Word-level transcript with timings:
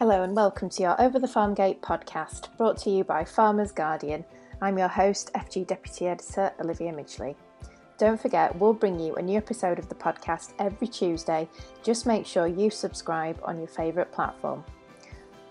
Hello 0.00 0.22
and 0.22 0.34
welcome 0.34 0.70
to 0.70 0.82
your 0.82 0.98
Over 0.98 1.18
the 1.18 1.28
Farm 1.28 1.52
Gate 1.52 1.82
podcast, 1.82 2.56
brought 2.56 2.78
to 2.78 2.88
you 2.88 3.04
by 3.04 3.22
Farmers 3.22 3.70
Guardian. 3.70 4.24
I'm 4.62 4.78
your 4.78 4.88
host, 4.88 5.30
FG 5.34 5.66
Deputy 5.66 6.06
Editor 6.06 6.50
Olivia 6.58 6.90
Midgley. 6.90 7.36
Don't 7.98 8.18
forget, 8.18 8.56
we'll 8.56 8.72
bring 8.72 8.98
you 8.98 9.14
a 9.16 9.22
new 9.22 9.36
episode 9.36 9.78
of 9.78 9.90
the 9.90 9.94
podcast 9.94 10.54
every 10.58 10.88
Tuesday. 10.88 11.46
Just 11.82 12.06
make 12.06 12.24
sure 12.24 12.46
you 12.46 12.70
subscribe 12.70 13.38
on 13.42 13.58
your 13.58 13.68
favourite 13.68 14.10
platform. 14.10 14.64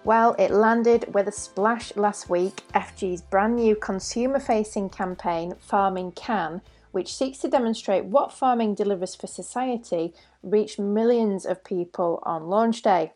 Well, 0.03 0.35
it 0.39 0.49
landed 0.49 1.13
with 1.13 1.27
a 1.27 1.31
splash 1.31 1.95
last 1.95 2.27
week. 2.27 2.63
FG's 2.73 3.21
brand 3.21 3.55
new 3.55 3.75
consumer 3.75 4.39
facing 4.39 4.89
campaign, 4.89 5.53
Farming 5.59 6.13
Can, 6.13 6.63
which 6.91 7.13
seeks 7.13 7.37
to 7.41 7.49
demonstrate 7.49 8.05
what 8.05 8.33
farming 8.33 8.73
delivers 8.73 9.13
for 9.13 9.27
society, 9.27 10.11
reached 10.41 10.79
millions 10.79 11.45
of 11.45 11.63
people 11.63 12.19
on 12.23 12.47
launch 12.47 12.81
day. 12.81 13.11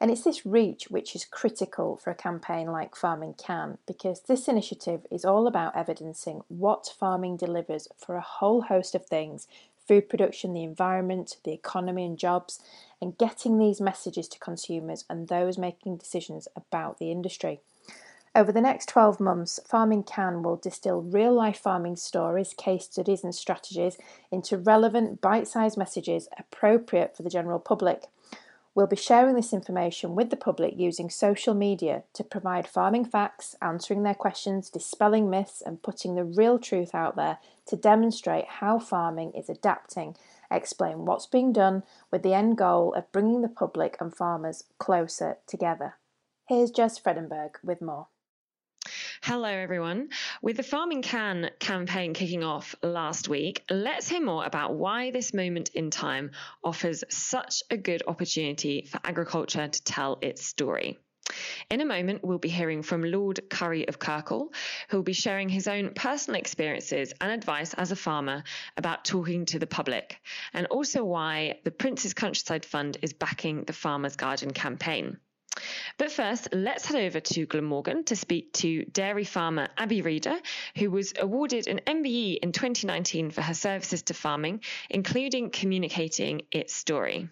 And 0.00 0.10
it's 0.10 0.24
this 0.24 0.44
reach 0.44 0.90
which 0.90 1.14
is 1.14 1.24
critical 1.24 1.96
for 1.96 2.10
a 2.10 2.14
campaign 2.14 2.66
like 2.66 2.96
Farming 2.96 3.34
Can, 3.34 3.78
because 3.86 4.22
this 4.22 4.48
initiative 4.48 5.06
is 5.10 5.24
all 5.24 5.46
about 5.46 5.76
evidencing 5.76 6.42
what 6.48 6.92
farming 6.98 7.36
delivers 7.36 7.88
for 7.96 8.16
a 8.16 8.20
whole 8.20 8.62
host 8.62 8.94
of 8.94 9.06
things 9.06 9.46
food 9.86 10.08
production, 10.08 10.54
the 10.54 10.64
environment, 10.64 11.36
the 11.44 11.52
economy, 11.52 12.06
and 12.06 12.18
jobs, 12.18 12.58
and 13.02 13.18
getting 13.18 13.58
these 13.58 13.80
messages 13.80 14.26
to 14.28 14.38
consumers 14.38 15.04
and 15.10 15.28
those 15.28 15.58
making 15.58 15.96
decisions 15.96 16.48
about 16.56 16.98
the 16.98 17.10
industry. 17.10 17.60
Over 18.36 18.50
the 18.50 18.60
next 18.60 18.88
12 18.88 19.20
months, 19.20 19.60
Farming 19.64 20.02
Can 20.02 20.42
will 20.42 20.56
distill 20.56 21.02
real 21.02 21.32
life 21.32 21.58
farming 21.58 21.96
stories, 21.96 22.52
case 22.56 22.86
studies, 22.86 23.22
and 23.22 23.32
strategies 23.32 23.96
into 24.32 24.58
relevant, 24.58 25.20
bite 25.20 25.46
sized 25.46 25.78
messages 25.78 26.28
appropriate 26.36 27.16
for 27.16 27.22
the 27.22 27.30
general 27.30 27.60
public. 27.60 28.06
We'll 28.74 28.88
be 28.88 28.96
sharing 28.96 29.36
this 29.36 29.52
information 29.52 30.16
with 30.16 30.30
the 30.30 30.36
public 30.36 30.74
using 30.76 31.08
social 31.08 31.54
media 31.54 32.02
to 32.14 32.24
provide 32.24 32.66
farming 32.66 33.04
facts, 33.04 33.54
answering 33.62 34.02
their 34.02 34.14
questions, 34.14 34.68
dispelling 34.68 35.30
myths, 35.30 35.62
and 35.64 35.80
putting 35.80 36.16
the 36.16 36.24
real 36.24 36.58
truth 36.58 36.92
out 36.92 37.14
there 37.14 37.38
to 37.66 37.76
demonstrate 37.76 38.46
how 38.58 38.80
farming 38.80 39.30
is 39.32 39.48
adapting, 39.48 40.16
explain 40.50 41.04
what's 41.04 41.26
being 41.26 41.52
done 41.52 41.84
with 42.10 42.24
the 42.24 42.34
end 42.34 42.58
goal 42.58 42.92
of 42.94 43.12
bringing 43.12 43.42
the 43.42 43.48
public 43.48 43.96
and 44.00 44.12
farmers 44.12 44.64
closer 44.78 45.38
together. 45.46 45.94
Here's 46.48 46.72
Jez 46.72 47.00
Fredenburgh 47.00 47.54
with 47.62 47.80
more. 47.80 48.08
Hello, 49.26 49.48
everyone. 49.48 50.10
With 50.42 50.58
the 50.58 50.62
Farming 50.62 51.00
Can 51.00 51.50
campaign 51.58 52.12
kicking 52.12 52.44
off 52.44 52.74
last 52.82 53.26
week, 53.26 53.64
let's 53.70 54.06
hear 54.06 54.20
more 54.20 54.44
about 54.44 54.74
why 54.74 55.12
this 55.12 55.32
moment 55.32 55.70
in 55.70 55.90
time 55.90 56.32
offers 56.62 57.04
such 57.08 57.62
a 57.70 57.78
good 57.78 58.02
opportunity 58.06 58.82
for 58.82 59.00
agriculture 59.02 59.66
to 59.66 59.82
tell 59.82 60.18
its 60.20 60.44
story. 60.44 60.98
In 61.70 61.80
a 61.80 61.86
moment, 61.86 62.22
we'll 62.22 62.36
be 62.36 62.50
hearing 62.50 62.82
from 62.82 63.02
Lord 63.02 63.48
Curry 63.48 63.88
of 63.88 63.98
Kirkharle, 63.98 64.52
who 64.90 64.98
will 64.98 65.04
be 65.04 65.14
sharing 65.14 65.48
his 65.48 65.68
own 65.68 65.94
personal 65.94 66.38
experiences 66.38 67.14
and 67.18 67.32
advice 67.32 67.72
as 67.72 67.92
a 67.92 67.96
farmer 67.96 68.44
about 68.76 69.06
talking 69.06 69.46
to 69.46 69.58
the 69.58 69.66
public, 69.66 70.20
and 70.52 70.66
also 70.66 71.02
why 71.02 71.60
the 71.64 71.70
Prince's 71.70 72.12
Countryside 72.12 72.66
Fund 72.66 72.98
is 73.00 73.14
backing 73.14 73.64
the 73.64 73.72
Farmers 73.72 74.16
Guardian 74.16 74.52
campaign. 74.52 75.16
But 75.98 76.10
first, 76.10 76.48
let's 76.52 76.86
head 76.86 77.04
over 77.04 77.20
to 77.20 77.46
Glamorgan 77.46 78.04
to 78.04 78.16
speak 78.16 78.52
to 78.54 78.84
dairy 78.84 79.24
farmer 79.24 79.68
Abi 79.78 80.02
Reader, 80.02 80.36
who 80.76 80.90
was 80.90 81.12
awarded 81.18 81.68
an 81.68 81.80
MBE 81.86 82.38
in 82.38 82.52
2019 82.52 83.30
for 83.30 83.42
her 83.42 83.54
services 83.54 84.02
to 84.02 84.14
farming, 84.14 84.60
including 84.90 85.50
communicating 85.50 86.42
its 86.50 86.74
story. 86.74 87.28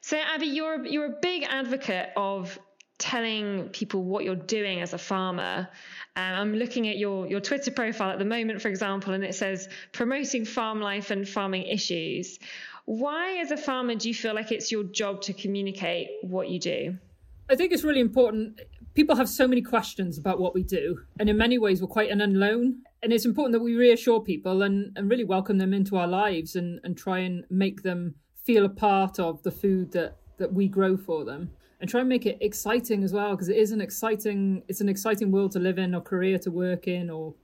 So, 0.00 0.18
Abi, 0.18 0.46
you're 0.46 0.86
you're 0.86 1.06
a 1.06 1.16
big 1.20 1.44
advocate 1.44 2.10
of 2.16 2.58
telling 2.98 3.68
people 3.68 4.02
what 4.02 4.24
you're 4.24 4.34
doing 4.34 4.80
as 4.80 4.92
a 4.92 4.98
farmer. 4.98 5.68
Um, 6.16 6.34
I'm 6.34 6.54
looking 6.54 6.88
at 6.88 6.98
your 6.98 7.26
your 7.26 7.40
Twitter 7.40 7.70
profile 7.70 8.10
at 8.10 8.18
the 8.18 8.24
moment, 8.24 8.60
for 8.60 8.68
example, 8.68 9.12
and 9.12 9.24
it 9.24 9.34
says 9.34 9.68
promoting 9.92 10.44
farm 10.44 10.80
life 10.80 11.10
and 11.10 11.28
farming 11.28 11.66
issues. 11.66 12.38
Why, 12.84 13.38
as 13.38 13.50
a 13.50 13.56
farmer, 13.56 13.94
do 13.94 14.08
you 14.08 14.14
feel 14.14 14.34
like 14.34 14.50
it's 14.50 14.72
your 14.72 14.82
job 14.82 15.22
to 15.22 15.32
communicate 15.32 16.08
what 16.22 16.48
you 16.48 16.58
do? 16.58 16.98
I 17.50 17.56
think 17.56 17.72
it's 17.72 17.84
really 17.84 18.00
important. 18.00 18.60
People 18.94 19.16
have 19.16 19.28
so 19.28 19.48
many 19.48 19.62
questions 19.62 20.18
about 20.18 20.38
what 20.38 20.54
we 20.54 20.62
do, 20.62 21.00
and 21.18 21.30
in 21.30 21.36
many 21.36 21.56
ways, 21.58 21.80
we're 21.80 21.88
quite 21.88 22.10
an 22.10 22.20
unknown. 22.20 22.82
And 23.02 23.12
it's 23.12 23.24
important 23.24 23.52
that 23.52 23.60
we 23.60 23.76
reassure 23.76 24.20
people 24.20 24.62
and, 24.62 24.92
and 24.96 25.08
really 25.08 25.24
welcome 25.24 25.56
them 25.56 25.72
into 25.72 25.96
our 25.96 26.08
lives 26.08 26.56
and, 26.56 26.80
and 26.82 26.96
try 26.96 27.20
and 27.20 27.44
make 27.48 27.82
them 27.82 28.16
feel 28.44 28.64
a 28.64 28.68
part 28.68 29.20
of 29.20 29.42
the 29.44 29.52
food 29.52 29.92
that, 29.92 30.16
that 30.38 30.52
we 30.52 30.66
grow 30.66 30.96
for 30.96 31.24
them 31.24 31.50
and 31.80 31.88
try 31.88 32.00
and 32.00 32.08
make 32.08 32.26
it 32.26 32.38
exciting 32.40 33.04
as 33.04 33.12
well 33.12 33.30
because 33.32 33.48
it 33.48 33.56
is 33.56 33.70
an 33.70 33.80
exciting 33.80 34.62
it's 34.68 34.80
an 34.80 34.88
exciting 34.88 35.30
world 35.30 35.52
to 35.52 35.58
live 35.58 35.78
in 35.78 35.94
or 35.94 36.00
career 36.00 36.38
to 36.38 36.50
work 36.50 36.88
in 36.88 37.08
or 37.08 37.34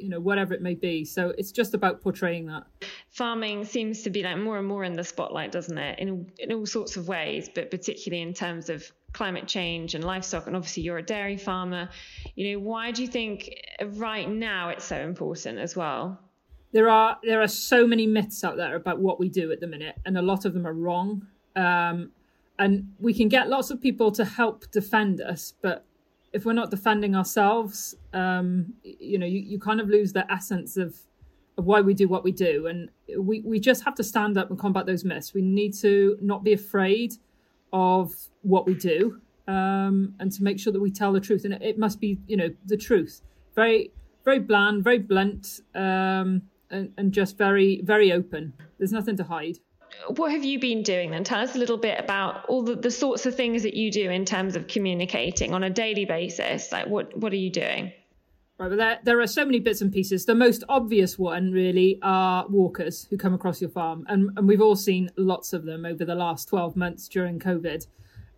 you 0.00 0.08
know 0.08 0.18
whatever 0.18 0.52
it 0.52 0.62
may 0.62 0.74
be 0.74 1.04
so 1.04 1.32
it's 1.38 1.52
just 1.52 1.74
about 1.74 2.00
portraying 2.00 2.46
that 2.46 2.64
farming 3.10 3.64
seems 3.64 4.02
to 4.02 4.10
be 4.10 4.22
like 4.22 4.38
more 4.38 4.58
and 4.58 4.66
more 4.66 4.82
in 4.82 4.94
the 4.94 5.04
spotlight 5.04 5.52
doesn't 5.52 5.78
it 5.78 5.98
in 5.98 6.28
in 6.38 6.52
all 6.52 6.66
sorts 6.66 6.96
of 6.96 7.06
ways 7.06 7.48
but 7.54 7.70
particularly 7.70 8.22
in 8.22 8.34
terms 8.34 8.68
of 8.68 8.90
climate 9.14 9.48
change 9.48 9.94
and 9.94 10.04
livestock 10.04 10.46
and 10.46 10.54
obviously 10.54 10.82
you're 10.82 10.98
a 10.98 11.02
dairy 11.02 11.38
farmer. 11.38 11.88
You 12.34 12.52
know 12.52 12.58
why 12.58 12.90
do 12.90 13.00
you 13.00 13.08
think 13.08 13.50
right 13.82 14.28
now 14.28 14.68
it's 14.68 14.84
so 14.84 14.96
important 14.96 15.58
as 15.58 15.74
well? 15.74 16.20
There 16.72 16.90
are 16.90 17.16
there 17.22 17.40
are 17.40 17.48
so 17.48 17.86
many 17.86 18.06
myths 18.06 18.44
out 18.44 18.56
there 18.56 18.76
about 18.76 18.98
what 19.00 19.18
we 19.18 19.30
do 19.30 19.50
at 19.52 19.60
the 19.60 19.66
minute 19.66 19.96
and 20.04 20.18
a 20.18 20.22
lot 20.22 20.44
of 20.44 20.52
them 20.52 20.66
are 20.66 20.74
wrong. 20.74 21.26
Um, 21.56 22.10
and 22.58 22.92
we 23.00 23.14
can 23.14 23.28
get 23.28 23.48
lots 23.48 23.70
of 23.70 23.80
people 23.80 24.12
to 24.12 24.24
help 24.24 24.70
defend 24.70 25.20
us 25.20 25.54
but 25.62 25.84
if 26.32 26.44
we're 26.44 26.52
not 26.52 26.70
defending 26.70 27.16
ourselves 27.16 27.94
um, 28.12 28.74
you 28.82 29.18
know 29.18 29.26
you, 29.26 29.40
you 29.40 29.58
kind 29.58 29.80
of 29.80 29.88
lose 29.88 30.12
the 30.12 30.30
essence 30.30 30.76
of 30.76 30.96
of 31.56 31.66
why 31.66 31.80
we 31.80 31.94
do 31.94 32.08
what 32.08 32.24
we 32.24 32.32
do. 32.32 32.66
And 32.66 32.90
we, 33.18 33.40
we 33.40 33.60
just 33.60 33.84
have 33.84 33.94
to 33.96 34.04
stand 34.04 34.36
up 34.36 34.50
and 34.50 34.58
combat 34.58 34.86
those 34.86 35.04
myths. 35.04 35.34
We 35.34 35.42
need 35.42 35.74
to 35.74 36.18
not 36.20 36.42
be 36.42 36.52
afraid 36.52 37.14
of 37.74 38.14
what 38.42 38.66
we 38.66 38.74
do 38.74 39.20
um, 39.48 40.14
and 40.20 40.30
to 40.32 40.42
make 40.42 40.58
sure 40.58 40.72
that 40.72 40.80
we 40.80 40.90
tell 40.90 41.12
the 41.12 41.20
truth. 41.20 41.44
And 41.44 41.52
it, 41.52 41.62
it, 41.62 41.78
must 41.78 42.00
be, 42.00 42.18
you 42.26 42.36
know, 42.36 42.48
the 42.64 42.76
truth. 42.76 43.20
Very, 43.54 43.90
very 44.24 44.38
bland, 44.38 44.84
very 44.84 45.00
blunt, 45.00 45.60
um, 45.74 46.42
and, 46.70 46.92
and 46.96 47.12
just 47.12 47.36
very, 47.36 47.82
very 47.82 48.12
open. 48.12 48.54
There's 48.78 48.92
nothing 48.92 49.16
to 49.16 49.24
hide. 49.24 49.58
What 50.16 50.32
have 50.32 50.44
you 50.44 50.58
been 50.58 50.82
doing 50.82 51.10
then? 51.10 51.24
Tell 51.24 51.40
us 51.40 51.54
a 51.54 51.58
little 51.58 51.76
bit 51.76 52.00
about 52.00 52.46
all 52.46 52.62
the, 52.62 52.74
the 52.76 52.90
sorts 52.90 53.26
of 53.26 53.34
things 53.34 53.62
that 53.64 53.74
you 53.74 53.90
do 53.90 54.08
in 54.10 54.24
terms 54.24 54.56
of 54.56 54.66
communicating 54.66 55.52
on 55.52 55.62
a 55.62 55.70
daily 55.70 56.04
basis. 56.04 56.72
Like, 56.72 56.86
what, 56.86 57.16
what 57.16 57.32
are 57.32 57.36
you 57.36 57.50
doing? 57.50 57.92
Right, 58.56 58.68
but 58.68 58.76
there, 58.76 58.98
there 59.02 59.20
are 59.20 59.26
so 59.26 59.44
many 59.44 59.58
bits 59.58 59.80
and 59.80 59.92
pieces. 59.92 60.26
The 60.26 60.34
most 60.34 60.62
obvious 60.68 61.18
one, 61.18 61.50
really, 61.50 61.98
are 62.02 62.46
walkers 62.48 63.08
who 63.10 63.16
come 63.16 63.34
across 63.34 63.60
your 63.60 63.70
farm. 63.70 64.04
And, 64.08 64.30
and 64.36 64.46
we've 64.46 64.60
all 64.60 64.76
seen 64.76 65.10
lots 65.16 65.52
of 65.52 65.64
them 65.64 65.84
over 65.84 66.04
the 66.04 66.14
last 66.14 66.48
12 66.48 66.76
months 66.76 67.08
during 67.08 67.40
COVID. 67.40 67.84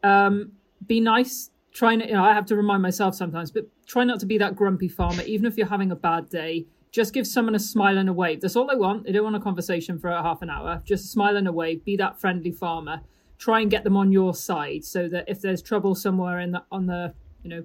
Um, 0.02 0.52
be 0.86 1.00
nice. 1.00 1.50
Try 1.74 1.96
not, 1.96 2.08
you 2.08 2.14
know, 2.14 2.24
I 2.24 2.32
have 2.32 2.46
to 2.46 2.56
remind 2.56 2.80
myself 2.80 3.14
sometimes, 3.14 3.50
but 3.50 3.64
try 3.86 4.04
not 4.04 4.18
to 4.20 4.26
be 4.26 4.38
that 4.38 4.56
grumpy 4.56 4.88
farmer, 4.88 5.22
even 5.24 5.44
if 5.44 5.58
you're 5.58 5.66
having 5.66 5.92
a 5.92 5.96
bad 5.96 6.30
day. 6.30 6.64
Just 6.92 7.12
give 7.12 7.26
someone 7.26 7.54
a 7.54 7.58
smile 7.58 7.98
and 7.98 8.08
a 8.08 8.12
wave. 8.14 8.40
That's 8.40 8.56
all 8.56 8.66
they 8.66 8.76
want. 8.76 9.04
They 9.04 9.12
don't 9.12 9.24
want 9.24 9.36
a 9.36 9.40
conversation 9.40 9.98
for 9.98 10.08
a 10.08 10.22
half 10.22 10.40
an 10.40 10.48
hour. 10.48 10.80
Just 10.86 11.12
smile 11.12 11.36
and 11.36 11.46
a 11.46 11.52
wave. 11.52 11.84
Be 11.84 11.94
that 11.98 12.18
friendly 12.18 12.52
farmer. 12.52 13.02
Try 13.36 13.60
and 13.60 13.70
get 13.70 13.84
them 13.84 13.98
on 13.98 14.12
your 14.12 14.32
side 14.34 14.82
so 14.82 15.08
that 15.10 15.26
if 15.28 15.42
there's 15.42 15.60
trouble 15.60 15.94
somewhere 15.94 16.40
in 16.40 16.52
the 16.52 16.62
on 16.72 16.86
the 16.86 17.12
you 17.42 17.50
know 17.50 17.64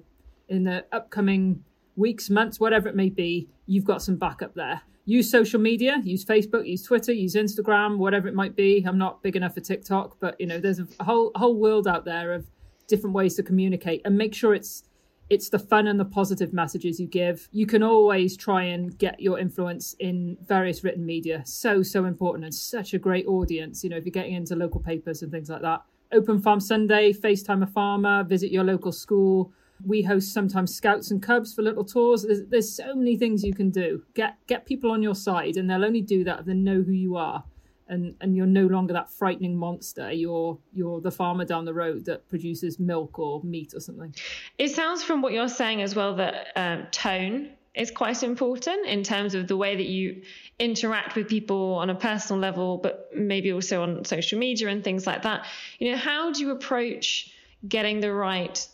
in 0.50 0.64
the 0.64 0.84
upcoming 0.92 1.64
weeks, 1.96 2.30
months, 2.30 2.58
whatever 2.60 2.88
it 2.88 2.96
may 2.96 3.08
be, 3.08 3.48
you've 3.66 3.84
got 3.84 4.02
some 4.02 4.16
backup 4.16 4.54
there. 4.54 4.82
Use 5.04 5.28
social 5.30 5.60
media, 5.60 6.00
use 6.04 6.24
Facebook, 6.24 6.66
use 6.66 6.82
Twitter, 6.82 7.12
use 7.12 7.34
Instagram, 7.34 7.98
whatever 7.98 8.28
it 8.28 8.34
might 8.34 8.54
be. 8.54 8.84
I'm 8.86 8.98
not 8.98 9.22
big 9.22 9.34
enough 9.34 9.54
for 9.54 9.60
TikTok, 9.60 10.16
but 10.20 10.40
you 10.40 10.46
know, 10.46 10.60
there's 10.60 10.78
a 10.78 10.86
whole 11.00 11.32
whole 11.34 11.56
world 11.56 11.88
out 11.88 12.04
there 12.04 12.32
of 12.32 12.46
different 12.86 13.14
ways 13.14 13.34
to 13.34 13.42
communicate 13.42 14.02
and 14.04 14.16
make 14.16 14.34
sure 14.34 14.54
it's 14.54 14.84
it's 15.30 15.48
the 15.48 15.58
fun 15.58 15.86
and 15.86 15.98
the 15.98 16.04
positive 16.04 16.52
messages 16.52 17.00
you 17.00 17.06
give. 17.06 17.48
You 17.52 17.64
can 17.64 17.82
always 17.82 18.36
try 18.36 18.64
and 18.64 18.96
get 18.98 19.18
your 19.18 19.38
influence 19.38 19.94
in 19.98 20.36
various 20.46 20.84
written 20.84 21.06
media. 21.06 21.42
So, 21.46 21.82
so 21.82 22.04
important 22.04 22.44
and 22.44 22.54
such 22.54 22.92
a 22.92 22.98
great 22.98 23.26
audience. 23.26 23.82
You 23.82 23.88
know, 23.88 23.96
if 23.96 24.04
you're 24.04 24.12
getting 24.12 24.34
into 24.34 24.54
local 24.54 24.80
papers 24.80 25.22
and 25.22 25.32
things 25.32 25.48
like 25.48 25.62
that. 25.62 25.82
Open 26.12 26.42
Farm 26.42 26.60
Sunday, 26.60 27.14
FaceTime 27.14 27.62
a 27.62 27.66
farmer, 27.66 28.22
visit 28.24 28.52
your 28.52 28.64
local 28.64 28.92
school, 28.92 29.50
we 29.84 30.02
host 30.02 30.32
sometimes 30.32 30.74
scouts 30.74 31.10
and 31.10 31.22
cubs 31.22 31.54
for 31.54 31.62
little 31.62 31.84
tours. 31.84 32.22
There's, 32.22 32.46
there's 32.48 32.74
so 32.74 32.94
many 32.94 33.16
things 33.16 33.44
you 33.44 33.54
can 33.54 33.70
do. 33.70 34.02
Get 34.14 34.36
get 34.46 34.66
people 34.66 34.90
on 34.90 35.02
your 35.02 35.14
side, 35.14 35.56
and 35.56 35.68
they'll 35.68 35.84
only 35.84 36.02
do 36.02 36.24
that 36.24 36.40
if 36.40 36.46
they 36.46 36.54
know 36.54 36.82
who 36.82 36.92
you 36.92 37.16
are, 37.16 37.44
and 37.88 38.14
and 38.20 38.36
you're 38.36 38.46
no 38.46 38.66
longer 38.66 38.92
that 38.92 39.10
frightening 39.10 39.56
monster. 39.56 40.12
You're 40.12 40.58
you're 40.72 41.00
the 41.00 41.10
farmer 41.10 41.44
down 41.44 41.64
the 41.64 41.74
road 41.74 42.04
that 42.06 42.28
produces 42.28 42.78
milk 42.78 43.18
or 43.18 43.42
meat 43.42 43.74
or 43.74 43.80
something. 43.80 44.14
It 44.58 44.70
sounds 44.70 45.02
from 45.02 45.22
what 45.22 45.32
you're 45.32 45.48
saying 45.48 45.82
as 45.82 45.94
well 45.94 46.16
that 46.16 46.48
um, 46.56 46.86
tone 46.90 47.50
is 47.74 47.90
quite 47.90 48.22
important 48.22 48.86
in 48.86 49.02
terms 49.02 49.34
of 49.34 49.48
the 49.48 49.56
way 49.56 49.74
that 49.74 49.86
you 49.86 50.22
interact 50.58 51.16
with 51.16 51.26
people 51.26 51.74
on 51.74 51.88
a 51.88 51.94
personal 51.94 52.38
level, 52.38 52.76
but 52.76 53.08
maybe 53.14 53.50
also 53.50 53.82
on 53.82 54.04
social 54.04 54.38
media 54.38 54.68
and 54.68 54.84
things 54.84 55.06
like 55.06 55.22
that. 55.22 55.46
You 55.78 55.92
know, 55.92 55.96
how 55.96 56.32
do 56.32 56.40
you 56.40 56.50
approach 56.50 57.32
getting 57.66 58.00
the 58.00 58.12
right 58.12 58.66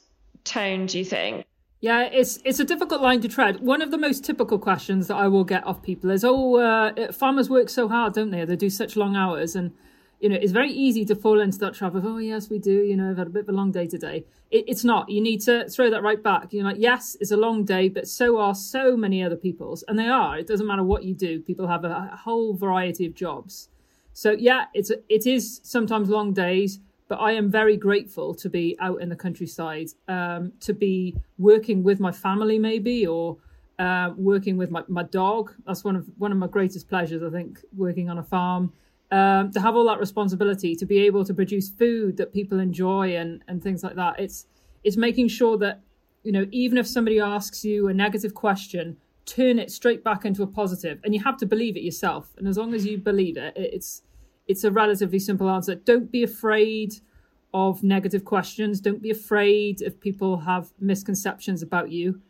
tone, 0.48 0.86
do 0.86 0.98
you 0.98 1.04
think? 1.04 1.46
Yeah, 1.80 2.02
it's 2.04 2.40
it's 2.44 2.58
a 2.58 2.64
difficult 2.64 3.00
line 3.02 3.20
to 3.20 3.28
tread. 3.28 3.60
One 3.60 3.82
of 3.82 3.92
the 3.92 3.98
most 3.98 4.24
typical 4.24 4.58
questions 4.58 5.06
that 5.06 5.14
I 5.16 5.28
will 5.28 5.44
get 5.44 5.64
off 5.64 5.80
people 5.80 6.10
is, 6.10 6.24
"Oh, 6.24 6.56
uh, 6.56 7.12
farmers 7.12 7.48
work 7.48 7.68
so 7.68 7.86
hard, 7.88 8.14
don't 8.14 8.30
they? 8.30 8.44
They 8.44 8.56
do 8.56 8.70
such 8.70 8.96
long 8.96 9.14
hours." 9.14 9.54
And 9.54 9.72
you 10.20 10.28
know, 10.28 10.34
it's 10.34 10.50
very 10.50 10.72
easy 10.72 11.04
to 11.04 11.14
fall 11.14 11.38
into 11.38 11.58
that 11.58 11.74
trap 11.74 11.94
of, 11.94 12.04
"Oh, 12.04 12.18
yes, 12.18 12.50
we 12.50 12.58
do." 12.58 12.72
You 12.72 12.96
know, 12.96 13.10
I've 13.10 13.18
had 13.18 13.28
a 13.28 13.30
bit 13.30 13.42
of 13.42 13.50
a 13.50 13.52
long 13.52 13.70
day 13.70 13.86
today. 13.86 14.24
It, 14.50 14.64
it's 14.66 14.82
not. 14.82 15.08
You 15.08 15.20
need 15.20 15.40
to 15.42 15.68
throw 15.68 15.88
that 15.90 16.02
right 16.02 16.20
back. 16.20 16.52
You're 16.52 16.64
like, 16.64 16.78
"Yes, 16.80 17.16
it's 17.20 17.30
a 17.30 17.36
long 17.36 17.64
day, 17.64 17.88
but 17.88 18.08
so 18.08 18.38
are 18.38 18.56
so 18.56 18.96
many 18.96 19.22
other 19.22 19.36
people's, 19.36 19.84
and 19.86 19.96
they 19.96 20.08
are. 20.08 20.36
It 20.36 20.48
doesn't 20.48 20.66
matter 20.66 20.82
what 20.82 21.04
you 21.04 21.14
do. 21.14 21.38
People 21.38 21.68
have 21.68 21.84
a, 21.84 22.10
a 22.12 22.16
whole 22.16 22.54
variety 22.54 23.06
of 23.06 23.14
jobs. 23.14 23.68
So 24.12 24.32
yeah, 24.32 24.64
it's 24.74 24.90
it 25.08 25.26
is 25.26 25.60
sometimes 25.62 26.08
long 26.08 26.32
days." 26.32 26.80
But 27.08 27.16
I 27.16 27.32
am 27.32 27.50
very 27.50 27.76
grateful 27.76 28.34
to 28.34 28.48
be 28.50 28.76
out 28.80 29.00
in 29.00 29.08
the 29.08 29.16
countryside, 29.16 29.88
um, 30.08 30.52
to 30.60 30.74
be 30.74 31.16
working 31.38 31.82
with 31.82 32.00
my 32.00 32.12
family, 32.12 32.58
maybe, 32.58 33.06
or 33.06 33.38
uh, 33.78 34.12
working 34.16 34.56
with 34.56 34.70
my, 34.70 34.82
my 34.88 35.04
dog. 35.04 35.54
That's 35.66 35.84
one 35.84 35.96
of 35.96 36.06
one 36.18 36.32
of 36.32 36.38
my 36.38 36.46
greatest 36.46 36.88
pleasures, 36.88 37.22
I 37.22 37.30
think, 37.30 37.60
working 37.76 38.10
on 38.10 38.18
a 38.18 38.22
farm. 38.22 38.72
Um, 39.10 39.50
to 39.52 39.60
have 39.60 39.74
all 39.74 39.86
that 39.86 39.98
responsibility, 39.98 40.76
to 40.76 40.84
be 40.84 40.98
able 40.98 41.24
to 41.24 41.32
produce 41.32 41.70
food 41.70 42.18
that 42.18 42.34
people 42.34 42.60
enjoy 42.60 43.16
and 43.16 43.42
and 43.48 43.62
things 43.62 43.82
like 43.82 43.94
that. 43.96 44.20
It's 44.20 44.46
it's 44.84 44.98
making 44.98 45.28
sure 45.28 45.56
that 45.58 45.80
you 46.24 46.32
know 46.32 46.46
even 46.50 46.76
if 46.76 46.86
somebody 46.86 47.18
asks 47.18 47.64
you 47.64 47.88
a 47.88 47.94
negative 47.94 48.34
question, 48.34 48.98
turn 49.24 49.58
it 49.58 49.70
straight 49.70 50.04
back 50.04 50.26
into 50.26 50.42
a 50.42 50.46
positive, 50.46 51.00
and 51.04 51.14
you 51.14 51.22
have 51.24 51.38
to 51.38 51.46
believe 51.46 51.76
it 51.76 51.82
yourself. 51.82 52.34
And 52.36 52.46
as 52.46 52.58
long 52.58 52.74
as 52.74 52.84
you 52.84 52.98
believe 52.98 53.38
it, 53.38 53.54
it's 53.56 54.02
it's 54.48 54.64
a 54.64 54.70
relatively 54.70 55.18
simple 55.18 55.48
answer. 55.48 55.74
Don't 55.74 56.10
be 56.10 56.22
afraid 56.22 56.94
of 57.54 57.82
negative 57.82 58.24
questions. 58.24 58.80
Don't 58.80 59.02
be 59.02 59.10
afraid 59.10 59.80
if 59.82 60.00
people 60.00 60.38
have 60.38 60.72
misconceptions 60.80 61.62
about 61.62 61.90
you. 61.90 62.20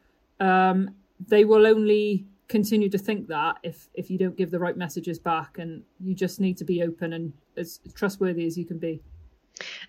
Um, 0.40 0.94
they 1.26 1.44
will 1.44 1.66
only 1.66 2.26
continue 2.48 2.88
to 2.88 2.98
think 2.98 3.28
that 3.28 3.58
if 3.62 3.88
if 3.94 4.10
you 4.10 4.18
don't 4.18 4.36
give 4.36 4.50
the 4.50 4.58
right 4.58 4.76
messages 4.76 5.18
back, 5.18 5.58
and 5.58 5.82
you 6.00 6.14
just 6.14 6.40
need 6.40 6.56
to 6.58 6.64
be 6.64 6.82
open 6.82 7.12
and 7.12 7.32
as 7.56 7.80
trustworthy 7.94 8.46
as 8.46 8.56
you 8.56 8.64
can 8.64 8.78
be. 8.78 9.00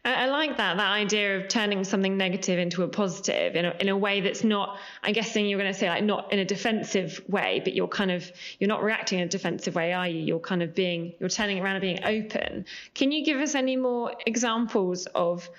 I, 0.05 0.27
like 0.27 0.57
that 0.57 0.77
that 0.77 0.91
idea 0.91 1.37
of 1.37 1.49
turning 1.49 1.83
something 1.83 2.15
negative 2.15 2.57
into 2.57 2.83
a 2.83 2.87
positive 2.87 3.55
in 3.55 3.65
a, 3.65 3.75
in 3.79 3.89
a 3.89 3.97
way 3.97 4.21
that's 4.21 4.43
not. 4.43 4.77
I'm 5.03 5.13
guessing 5.13 5.45
you're 5.45 5.59
going 5.59 5.71
to 5.71 5.77
say 5.77 5.89
like 5.89 6.03
not 6.03 6.31
in 6.31 6.39
a 6.39 6.45
defensive 6.45 7.21
way, 7.27 7.61
but 7.63 7.73
you're 7.73 7.87
kind 7.87 8.11
of 8.11 8.31
you're 8.59 8.69
not 8.69 8.81
reacting 8.81 9.19
in 9.19 9.25
a 9.25 9.29
defensive 9.29 9.75
way, 9.75 9.91
are 9.93 10.07
you? 10.07 10.21
You're 10.21 10.39
kind 10.39 10.63
of 10.63 10.73
being 10.73 11.13
you're 11.19 11.29
turning 11.29 11.59
around 11.59 11.75
and 11.75 11.81
being 11.81 12.03
open. 12.03 12.65
Can 12.93 13.11
you 13.11 13.25
give 13.25 13.39
us 13.39 13.55
any 13.55 13.75
more 13.75 14.13
examples 14.25 15.05
of 15.07 15.49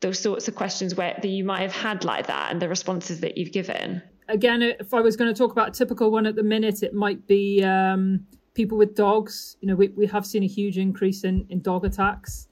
those 0.00 0.18
sorts 0.18 0.48
of 0.48 0.54
questions 0.54 0.94
where 0.94 1.18
that 1.20 1.28
you 1.28 1.44
might 1.44 1.62
have 1.62 1.74
had 1.74 2.04
like 2.04 2.26
that 2.26 2.52
and 2.52 2.60
the 2.60 2.68
responses 2.68 3.20
that 3.20 3.38
you've 3.38 3.52
given? 3.52 4.02
Again, 4.28 4.62
if 4.62 4.92
I 4.92 5.00
was 5.00 5.16
going 5.16 5.32
to 5.32 5.38
talk 5.38 5.52
about 5.52 5.68
a 5.68 5.72
typical 5.72 6.10
one 6.10 6.26
at 6.26 6.36
the 6.36 6.42
minute, 6.42 6.82
it 6.82 6.92
might 6.92 7.26
be 7.26 7.64
um, 7.64 8.26
people 8.52 8.76
with 8.76 8.94
dogs. 8.94 9.56
You 9.62 9.68
know, 9.68 9.74
we, 9.74 9.88
we 9.88 10.06
have 10.06 10.26
seen 10.26 10.42
a 10.42 10.46
huge 10.46 10.76
increase 10.76 11.24
in, 11.24 11.46
in 11.48 11.62
dog 11.62 11.86
attacks 11.86 12.48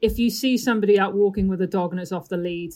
if 0.00 0.18
you 0.18 0.30
see 0.30 0.56
somebody 0.56 0.98
out 0.98 1.14
walking 1.14 1.48
with 1.48 1.60
a 1.60 1.66
dog 1.66 1.92
and 1.92 2.00
it's 2.00 2.12
off 2.12 2.28
the 2.28 2.36
lead, 2.36 2.72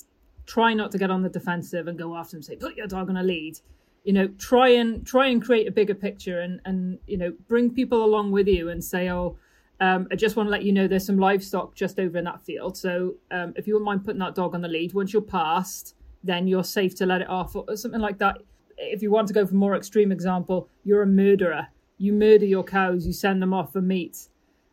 try 0.47 0.75
not 0.75 0.91
to 0.93 0.99
get 0.99 1.11
on 1.11 1.23
the 1.23 1.29
defensive 1.29 1.89
and 1.89 1.99
go 1.99 2.17
after 2.17 2.33
them. 2.33 2.39
And 2.39 2.45
say, 2.45 2.57
put 2.57 2.77
your 2.77 2.87
dog 2.87 3.09
on 3.09 3.17
a 3.17 3.23
lead. 3.23 3.59
You 4.05 4.13
know, 4.13 4.29
try 4.39 4.69
and 4.69 5.07
try 5.07 5.29
and 5.29 5.43
create 5.43 5.67
a 5.67 5.71
bigger 5.71 5.95
picture 5.95 6.41
and 6.41 6.61
and 6.67 6.99
you 7.07 7.17
know 7.17 7.33
bring 7.49 7.71
people 7.71 8.05
along 8.05 8.33
with 8.33 8.47
you 8.47 8.69
and 8.69 8.85
say, 8.85 9.09
oh, 9.09 9.39
um, 9.81 10.07
I 10.13 10.17
just 10.17 10.37
want 10.37 10.49
to 10.49 10.51
let 10.51 10.63
you 10.63 10.73
know 10.73 10.87
there's 10.87 11.07
some 11.07 11.19
livestock 11.19 11.75
just 11.75 11.99
over 11.99 12.19
in 12.19 12.25
that 12.25 12.45
field. 12.45 12.77
So 12.77 13.15
um, 13.31 13.55
if 13.57 13.67
you 13.67 13.75
wouldn't 13.75 13.87
mind 13.87 14.05
putting 14.05 14.21
that 14.21 14.35
dog 14.35 14.55
on 14.55 14.61
the 14.61 14.69
lead, 14.69 14.93
once 14.93 15.13
you're 15.13 15.23
past, 15.23 15.95
then 16.23 16.47
you're 16.47 16.65
safe 16.65 16.95
to 16.97 17.07
let 17.07 17.23
it 17.23 17.29
off 17.31 17.57
or 17.57 17.77
something 17.77 18.01
like 18.01 18.19
that. 18.19 18.39
If 18.77 19.01
you 19.03 19.11
want 19.11 19.29
to 19.29 19.35
go 19.35 19.47
for 19.47 19.55
more 19.55 19.75
extreme 19.75 20.13
example, 20.13 20.69
you're 20.85 21.03
a 21.03 21.07
murderer. 21.07 21.69
You 21.97 22.13
murder 22.13 22.45
your 22.45 22.65
cows, 22.65 23.07
you 23.07 23.13
send 23.13 23.41
them 23.41 23.55
off 23.55 23.73
for 23.73 23.81
meat 23.81 24.29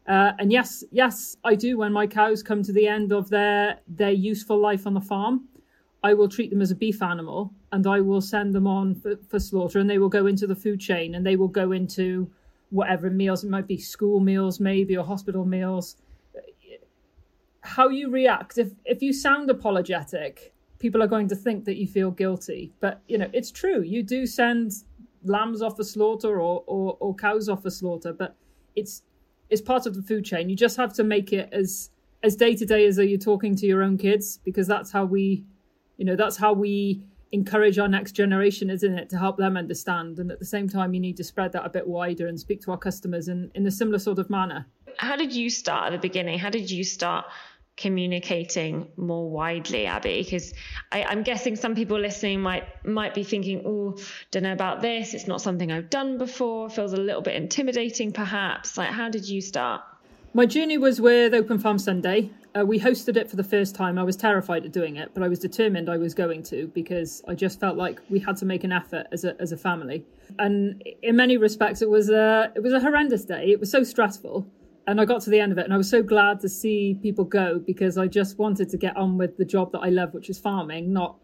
uh, 0.07 0.31
and 0.39 0.51
yes, 0.51 0.83
yes, 0.92 1.38
I 1.44 1.56
do. 1.56 1.77
When 1.77 1.94
my 1.94 2.07
cows 2.07 2.42
come 2.42 2.63
to 2.63 2.74
the 2.74 2.88
end 2.88 3.12
of 3.12 3.30
their 3.30 3.80
their 3.88 4.12
useful 4.12 4.59
life 4.59 4.88
on 4.88 4.94
the 4.94 5.01
farm, 5.01 5.48
I 6.03 6.13
will 6.13 6.27
treat 6.27 6.50
them 6.50 6.62
as 6.62 6.71
a 6.71 6.75
beef 6.75 7.01
animal, 7.01 7.53
and 7.71 7.86
I 7.86 8.01
will 8.01 8.21
send 8.21 8.53
them 8.53 8.65
on 8.65 8.95
for, 8.95 9.15
for 9.30 9.39
slaughter, 9.39 9.80
and 9.80 9.89
they 9.89 10.00
will 10.00 10.09
go 10.09 10.25
into 10.25 10.48
the 10.48 10.56
food 10.56 10.80
chain, 10.80 11.15
and 11.15 11.25
they 11.25 11.36
will 11.36 11.48
go 11.48 11.71
into 11.71 12.31
whatever 12.71 13.09
meals 13.09 13.44
it 13.44 13.50
might 13.50 13.68
be, 13.68 13.77
school 13.77 14.19
meals 14.19 14.59
maybe, 14.59 14.98
or 14.98 15.06
hospital 15.06 15.45
meals. 15.45 15.98
How 17.62 17.89
you 17.89 18.09
react 18.09 18.57
if 18.57 18.71
if 18.86 19.03
you 19.03 19.13
sound 19.13 19.50
apologetic, 19.51 20.51
people 20.80 21.03
are 21.03 21.07
going 21.07 21.27
to 21.27 21.36
think 21.36 21.65
that 21.65 21.77
you 21.77 21.88
feel 21.88 22.09
guilty. 22.09 22.74
But 22.80 23.01
you 23.07 23.19
know, 23.19 23.30
it's 23.33 23.51
true. 23.51 23.81
You 23.81 24.01
do 24.01 24.25
send 24.25 24.71
lambs 25.24 25.62
off 25.62 25.77
for 25.77 25.83
slaughter 25.83 26.42
or, 26.42 26.63
or, 26.65 26.98
or 27.00 27.13
cows 27.13 27.48
off 27.48 27.62
for 27.62 27.69
slaughter, 27.69 28.12
but 28.12 28.36
it's 28.75 29.03
it's 29.51 29.62
part 29.62 29.86
of 29.86 29.94
the 29.94 30.01
food 30.01 30.25
chain. 30.25 30.50
You 30.50 30.56
just 30.56 30.77
have 30.77 30.94
to 30.94 31.03
make 31.03 31.31
it 31.33 31.50
as 31.51 31.92
as 32.24 32.36
day 32.36 32.56
to 32.56 32.65
day 32.65 32.86
as 32.86 32.95
though 32.95 33.03
you're 33.03 33.19
talking 33.19 33.56
to 33.56 33.65
your 33.65 33.83
own 33.83 33.98
kids, 33.98 34.39
because 34.44 34.68
that's 34.68 34.92
how 34.92 35.06
we, 35.06 35.44
you 35.98 36.06
know, 36.06 36.15
that's 36.15 36.38
how 36.38 36.53
we 36.53 37.03
encourage 37.31 37.80
our 37.80 37.88
next 37.88 38.12
generation, 38.12 38.69
isn't 38.69 38.98
it, 38.98 39.09
to 39.09 39.18
help 39.18 39.38
them 39.38 39.57
understand. 39.57 40.19
And 40.19 40.31
at 40.31 40.39
the 40.39 40.45
same 40.45 40.69
time, 40.69 40.94
you 40.94 41.00
need 41.00 41.18
to 41.18 41.24
spread 41.24 41.51
that 41.53 41.65
a 41.65 41.69
bit 41.69 41.88
wider 41.88 42.27
and 42.27 42.39
speak 42.39 42.62
to 42.63 42.71
our 42.71 42.77
customers 42.77 43.27
in 43.27 43.51
in 43.53 43.68
a 43.68 43.71
similar 43.71 44.00
sort 44.00 44.19
of 44.19 44.30
manner. 44.30 44.65
How 44.98 45.15
did 45.15 45.33
you 45.33 45.50
start 45.50 45.88
at 45.88 45.92
the 45.92 46.07
beginning? 46.07 46.39
How 46.39 46.50
did 46.50 46.69
you 46.71 46.83
start 46.83 47.25
communicating 47.81 48.87
more 48.95 49.29
widely, 49.29 49.87
Abi? 49.87 50.23
Because 50.23 50.53
I'm 50.91 51.23
guessing 51.23 51.55
some 51.55 51.75
people 51.75 51.99
listening 51.99 52.41
might 52.41 52.63
might 52.85 53.13
be 53.13 53.23
thinking, 53.23 53.63
"Oh, 53.65 53.97
don't 54.29 54.43
know 54.43 54.53
about 54.53 54.81
this. 54.81 55.13
It's 55.13 55.27
not 55.27 55.41
something 55.41 55.71
I've 55.71 55.89
done 55.89 56.17
before. 56.17 56.69
Feels 56.69 56.93
a 56.93 56.97
little 56.97 57.21
bit 57.21 57.35
intimidating, 57.35 58.11
perhaps." 58.11 58.77
Like, 58.77 58.89
how 58.89 59.09
did 59.09 59.27
you 59.27 59.41
start? 59.41 59.81
My 60.33 60.45
journey 60.45 60.77
was 60.77 61.01
with 61.01 61.33
Open 61.33 61.57
Farm 61.57 61.77
Sunday. 61.77 62.29
Uh, 62.57 62.65
we 62.65 62.79
hosted 62.79 63.17
it 63.17 63.29
for 63.29 63.35
the 63.35 63.43
first 63.43 63.75
time. 63.75 63.97
I 63.97 64.03
was 64.03 64.15
terrified 64.15 64.65
of 64.65 64.71
doing 64.71 64.97
it, 64.97 65.11
but 65.13 65.23
I 65.23 65.27
was 65.27 65.39
determined 65.39 65.89
I 65.89 65.97
was 65.97 66.13
going 66.13 66.43
to 66.43 66.67
because 66.67 67.23
I 67.27 67.33
just 67.33 67.59
felt 67.59 67.77
like 67.77 67.99
we 68.09 68.19
had 68.19 68.37
to 68.37 68.45
make 68.45 68.63
an 68.63 68.71
effort 68.71 69.07
as 69.11 69.23
a 69.23 69.35
as 69.41 69.51
a 69.51 69.57
family. 69.57 70.05
And 70.37 70.83
in 71.01 71.15
many 71.15 71.37
respects, 71.37 71.81
it 71.81 71.89
was 71.89 72.09
a 72.09 72.51
it 72.55 72.61
was 72.61 72.73
a 72.73 72.79
horrendous 72.79 73.25
day. 73.25 73.51
It 73.51 73.59
was 73.59 73.71
so 73.71 73.83
stressful 73.83 74.45
and 74.87 74.99
I 74.99 75.05
got 75.05 75.21
to 75.23 75.29
the 75.29 75.39
end 75.39 75.51
of 75.51 75.57
it 75.57 75.65
and 75.65 75.73
I 75.73 75.77
was 75.77 75.89
so 75.89 76.01
glad 76.01 76.39
to 76.41 76.49
see 76.49 76.97
people 77.01 77.23
go 77.23 77.59
because 77.59 77.97
I 77.97 78.07
just 78.07 78.37
wanted 78.37 78.69
to 78.69 78.77
get 78.77 78.95
on 78.97 79.17
with 79.17 79.37
the 79.37 79.45
job 79.45 79.71
that 79.73 79.79
I 79.79 79.89
love, 79.89 80.13
which 80.13 80.29
is 80.29 80.39
farming, 80.39 80.91
not 80.91 81.17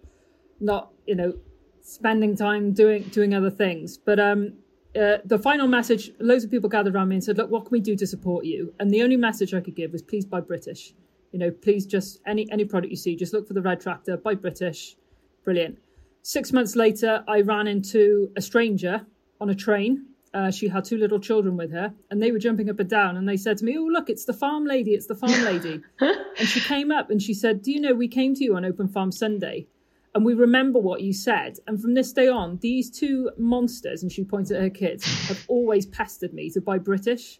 not, 0.60 0.92
you 1.06 1.16
know, 1.16 1.34
spending 1.82 2.36
time 2.36 2.74
doing 2.74 3.04
doing 3.04 3.34
other 3.34 3.50
things. 3.50 3.98
But 3.98 4.20
um 4.20 4.54
uh, 4.98 5.18
the 5.26 5.38
final 5.38 5.68
message, 5.68 6.12
loads 6.20 6.44
of 6.44 6.50
people 6.50 6.70
gathered 6.70 6.96
around 6.96 7.10
me 7.10 7.16
and 7.16 7.24
said, 7.24 7.38
"Look, 7.38 7.52
what 7.52 7.66
can 7.66 7.72
we 7.72 7.80
do 7.80 7.96
to 7.96 8.08
support 8.08 8.46
you?" 8.46 8.74
And 8.80 8.90
the 8.90 9.04
only 9.04 9.18
message 9.18 9.54
I 9.54 9.60
could 9.60 9.76
give 9.76 9.92
was, 9.92 10.02
"Please 10.02 10.26
buy 10.26 10.40
British. 10.40 10.94
You 11.32 11.40
know, 11.40 11.52
please 11.52 11.86
just 11.86 12.20
any 12.26 12.50
any 12.52 12.66
product 12.66 12.90
you 12.90 12.98
see, 12.98 13.16
just 13.16 13.34
look 13.34 13.48
for 13.48 13.54
the 13.54 13.62
red 13.62 13.80
tractor, 13.80 14.18
buy 14.18 14.34
British. 14.36 14.96
Brilliant." 15.44 15.78
Six 16.24 16.52
months 16.52 16.76
later, 16.76 17.24
I 17.28 17.42
ran 17.42 17.68
into 17.68 18.32
a 18.36 18.42
stranger 18.42 19.06
on 19.40 19.50
a 19.50 19.56
train 19.56 20.08
uh, 20.38 20.52
she 20.52 20.68
had 20.68 20.86
two 20.86 21.00
little 21.00 21.20
children 21.20 21.58
with 21.58 21.72
her, 21.72 21.92
and 22.12 22.22
they 22.22 22.32
were 22.32 22.38
jumping 22.38 22.70
up 22.70 22.80
and 22.80 22.90
down. 22.90 23.18
And 23.18 23.28
they 23.28 23.38
said 23.38 23.58
to 23.58 23.66
me, 23.66 23.76
"Oh, 23.76 23.86
look, 23.86 24.08
it's 24.08 24.26
the 24.26 24.34
farm 24.34 24.66
lady! 24.66 24.92
It's 24.92 25.08
the 25.08 25.16
farm 25.16 25.44
lady!" 25.44 25.82
and 26.00 26.48
she 26.48 26.60
came 26.60 26.92
up 26.92 27.10
and 27.10 27.20
she 27.20 27.34
said, 27.34 27.64
"Do 27.64 27.72
you 27.72 27.82
know 27.82 27.96
we 27.96 28.08
came 28.08 28.36
to 28.36 28.44
you 28.44 28.56
on 28.56 28.64
Open 28.64 28.88
Farm 28.88 29.12
Sunday, 29.12 29.66
and 30.14 30.24
we 30.24 30.36
remember 30.36 30.78
what 30.78 31.02
you 31.02 31.12
said. 31.12 31.58
And 31.66 31.82
from 31.82 31.96
this 31.96 32.14
day 32.14 32.28
on, 32.28 32.60
these 32.62 32.92
two 32.92 33.32
monsters, 33.38 34.04
and 34.04 34.12
she 34.12 34.24
pointed 34.24 34.58
at 34.58 34.62
her 34.62 34.70
kids, 34.70 35.06
have 35.28 35.44
always 35.48 35.88
pestered 35.88 36.34
me 36.34 36.52
to 36.52 36.62
buy 36.62 36.78
British." 36.78 37.40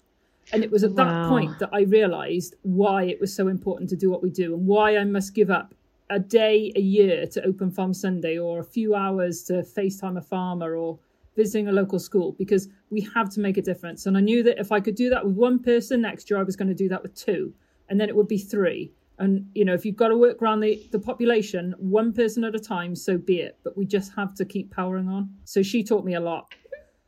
And 0.52 0.64
it 0.64 0.72
was 0.72 0.84
at 0.84 0.92
wow. 0.92 1.04
that 1.04 1.30
point 1.30 1.60
that 1.60 1.70
I 1.74 1.82
realised 1.82 2.56
why 2.64 3.04
it 3.04 3.20
was 3.20 3.32
so 3.32 3.48
important 3.48 3.90
to 3.92 3.96
do 3.96 4.10
what 4.10 4.24
we 4.24 4.32
do, 4.32 4.56
and 4.56 4.66
why 4.66 4.98
I 4.98 5.04
must 5.04 5.36
give 5.36 5.52
up 5.52 5.76
a 6.10 6.20
day 6.20 6.72
a 6.76 6.80
year 6.80 7.28
to 7.28 7.46
Open 7.46 7.70
Farm 7.70 7.94
Sunday, 7.94 8.40
or 8.40 8.60
a 8.60 8.64
few 8.64 8.96
hours 8.96 9.44
to 9.44 9.54
FaceTime 9.62 10.18
a 10.18 10.22
farmer, 10.22 10.76
or 10.76 10.98
visiting 11.38 11.70
a 11.70 11.72
local 11.72 12.00
school 12.00 12.34
because 12.34 12.68
we 12.90 13.08
have 13.16 13.30
to 13.30 13.40
make 13.40 13.58
a 13.58 13.62
difference. 13.62 14.06
And 14.06 14.18
I 14.18 14.20
knew 14.20 14.44
that 14.44 14.60
if 14.60 14.74
I 14.74 14.82
could 14.82 14.96
do 14.96 15.10
that 15.12 15.26
with 15.26 15.36
one 15.36 15.60
person 15.60 16.02
next 16.02 16.30
year, 16.30 16.38
I 16.38 16.44
was 16.44 16.58
going 16.58 16.68
to 16.68 16.74
do 16.74 16.90
that 16.90 17.02
with 17.02 17.16
two, 17.16 17.54
and 17.88 18.02
then 18.02 18.10
it 18.10 18.16
would 18.16 18.28
be 18.28 18.40
three. 18.40 18.92
And 19.20 19.50
you 19.56 19.64
know, 19.64 19.74
if 19.74 19.86
you've 19.86 19.96
got 19.96 20.10
to 20.10 20.18
work 20.18 20.42
around 20.42 20.60
the, 20.60 20.86
the 20.92 21.00
population, 21.00 21.74
one 21.80 22.12
person 22.12 22.44
at 22.44 22.56
a 22.56 22.60
time, 22.60 22.96
so 22.96 23.18
be 23.18 23.40
it. 23.40 23.58
But 23.64 23.78
we 23.78 23.86
just 23.86 24.14
have 24.16 24.36
to 24.36 24.46
keep 24.46 24.72
powering 24.72 25.08
on. 25.08 25.30
So 25.46 25.64
she 25.64 25.84
taught 25.84 26.04
me 26.04 26.16
a 26.16 26.20
lot. 26.20 26.54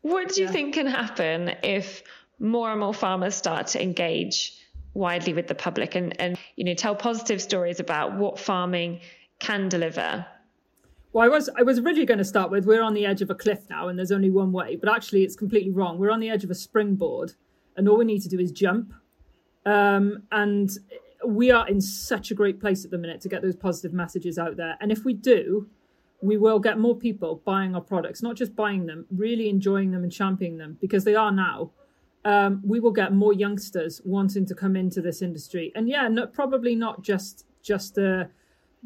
What 0.02 0.30
do 0.30 0.42
you 0.42 0.48
yeah. 0.48 0.54
think 0.54 0.76
can 0.76 0.88
happen 0.88 1.56
if 1.62 2.04
more 2.40 2.72
and 2.72 2.80
more 2.80 2.94
farmers 2.94 3.36
start 3.36 3.68
to 3.68 3.84
engage 3.84 4.56
widely 4.94 5.34
with 5.34 5.48
the 5.48 5.56
public 5.56 5.96
and, 5.96 6.20
and 6.20 6.38
you 6.56 6.64
know 6.64 6.74
tell 6.74 6.96
positive 6.96 7.42
stories 7.42 7.80
about 7.80 8.18
what 8.18 8.40
farming 8.40 9.00
can 9.40 9.70
deliver 9.70 10.26
well, 11.20 11.26
I 11.26 11.30
was 11.30 11.50
I 11.58 11.64
was 11.64 11.80
originally 11.80 12.06
going 12.06 12.20
to 12.20 12.24
start 12.24 12.50
with 12.50 12.66
we're 12.66 12.82
on 12.82 12.94
the 12.94 13.06
edge 13.06 13.22
of 13.22 13.30
a 13.30 13.36
cliff 13.36 13.70
now, 13.70 13.90
and 13.90 14.00
there's 14.00 14.14
only 14.14 14.30
one 14.30 14.54
way, 14.54 14.78
but 14.78 14.90
actually 14.90 15.24
it's 15.26 15.36
completely 15.36 15.70
wrong. 15.70 16.00
We're 16.00 16.12
on 16.12 16.22
the 16.22 16.30
edge 16.30 16.46
of 16.46 16.50
a 16.50 16.56
springboard, 16.56 17.34
and 17.76 17.90
all 17.90 17.98
we 17.98 18.06
need 18.06 18.22
to 18.22 18.30
do 18.30 18.40
is 18.40 18.54
jump. 18.54 18.94
Um, 19.66 20.24
and 20.32 20.70
we 21.28 21.52
are 21.52 21.68
in 21.68 21.82
such 21.82 22.32
a 22.32 22.34
great 22.34 22.62
place 22.62 22.86
at 22.86 22.92
the 22.92 22.98
minute 22.98 23.20
to 23.20 23.28
get 23.28 23.42
those 23.42 23.58
positive 23.58 23.92
messages 23.92 24.40
out 24.40 24.56
there. 24.56 24.78
And 24.80 24.94
if 24.94 25.04
we 25.04 25.14
do, 25.14 25.68
we 26.22 26.38
will 26.38 26.58
get 26.58 26.80
more 26.80 26.96
people 26.96 27.42
buying 27.44 27.76
our 27.76 27.82
products, 27.82 28.24
not 28.24 28.38
just 28.38 28.56
buying 28.56 28.86
them, 28.86 29.06
really 29.12 29.50
enjoying 29.50 29.92
them 29.92 30.04
and 30.04 30.12
championing 30.14 30.58
them 30.58 30.78
because 30.80 31.04
they 31.04 31.16
are 31.16 31.34
now. 31.34 31.72
Um, 32.24 32.62
we 32.64 32.80
will 32.80 32.94
get 32.94 33.12
more 33.12 33.34
youngsters 33.34 34.02
wanting 34.06 34.46
to 34.46 34.56
come 34.56 34.78
into 34.78 35.02
this 35.02 35.22
industry, 35.22 35.74
and 35.76 35.90
yeah, 35.90 36.08
probably 36.32 36.76
not 36.76 37.02
just 37.02 37.46
just 37.62 37.96
the 37.96 38.30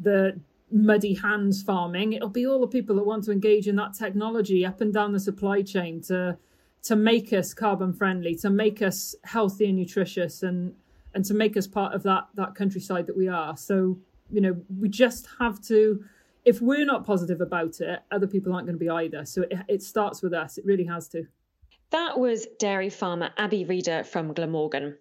the 0.02 0.40
muddy 0.74 1.14
hands 1.14 1.62
farming. 1.62 2.14
It'll 2.14 2.30
be 2.30 2.48
all 2.48 2.60
the 2.60 2.68
people 2.68 2.96
that 2.96 3.06
want 3.06 3.24
to 3.26 3.32
engage 3.32 3.68
in 3.68 3.76
that 3.76 3.94
technology 3.94 4.66
up 4.66 4.82
and 4.82 4.92
down 4.92 5.14
the 5.14 5.20
supply 5.20 5.62
chain 5.62 6.02
to 6.04 6.38
to 6.82 6.98
make 6.98 7.32
us 7.32 7.54
carbon 7.54 7.94
friendly, 7.94 8.36
to 8.36 8.50
make 8.50 8.82
us 8.82 9.16
healthy 9.24 9.68
and 9.68 9.78
nutritious, 9.78 10.44
and 10.44 10.74
and 11.14 11.24
to 11.26 11.34
make 11.34 11.56
us 11.56 11.68
part 11.68 11.94
of 11.94 12.04
that 12.04 12.28
that 12.34 12.56
countryside 12.56 13.06
that 13.08 13.16
we 13.16 13.28
are. 13.28 13.56
So 13.56 14.00
you 14.32 14.42
know, 14.42 14.60
we 14.80 14.90
just 14.90 15.28
have 15.40 15.62
to. 15.68 16.04
If 16.44 16.60
we're 16.60 16.86
not 16.86 17.06
positive 17.06 17.40
about 17.40 17.80
it, 17.80 18.02
other 18.12 18.28
people 18.28 18.54
aren't 18.54 18.68
going 18.68 18.78
to 18.78 18.84
be 18.84 18.90
either. 18.90 19.24
So 19.24 19.44
it, 19.44 19.60
it 19.70 19.84
starts 19.84 20.22
with 20.22 20.34
us. 20.34 20.58
It 20.58 20.66
really 20.66 20.84
has 20.86 21.08
to. 21.10 21.26
That 21.92 22.20
was 22.20 22.48
dairy 22.60 22.90
farmer 22.90 23.30
Abi 23.38 23.64
Reader 23.64 24.04
from 24.04 24.34
Glamorgan. 24.34 24.98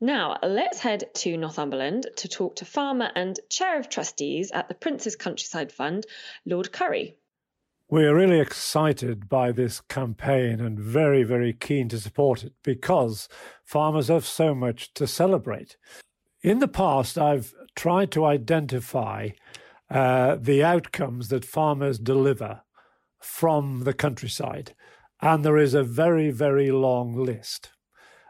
Now, 0.00 0.38
let's 0.42 0.78
head 0.78 1.04
to 1.16 1.36
Northumberland 1.36 2.06
to 2.16 2.28
talk 2.28 2.56
to 2.56 2.64
farmer 2.64 3.10
and 3.14 3.38
chair 3.50 3.78
of 3.78 3.88
trustees 3.88 4.50
at 4.52 4.68
the 4.68 4.74
Prince's 4.74 5.16
Countryside 5.16 5.72
Fund, 5.72 6.06
Lord 6.44 6.72
Curry. 6.72 7.16
We're 7.90 8.14
really 8.14 8.38
excited 8.38 9.30
by 9.30 9.50
this 9.50 9.80
campaign 9.80 10.60
and 10.60 10.78
very, 10.78 11.22
very 11.22 11.54
keen 11.54 11.88
to 11.88 11.98
support 11.98 12.44
it 12.44 12.52
because 12.62 13.30
farmers 13.64 14.08
have 14.08 14.26
so 14.26 14.54
much 14.54 14.92
to 14.94 15.06
celebrate. 15.06 15.78
In 16.42 16.58
the 16.58 16.68
past, 16.68 17.16
I've 17.16 17.54
tried 17.74 18.10
to 18.12 18.26
identify 18.26 19.30
uh, 19.90 20.36
the 20.38 20.62
outcomes 20.62 21.28
that 21.28 21.46
farmers 21.46 21.98
deliver 21.98 22.60
from 23.20 23.84
the 23.84 23.94
countryside, 23.94 24.74
and 25.22 25.42
there 25.42 25.56
is 25.56 25.72
a 25.72 25.82
very, 25.82 26.30
very 26.30 26.70
long 26.70 27.14
list. 27.14 27.70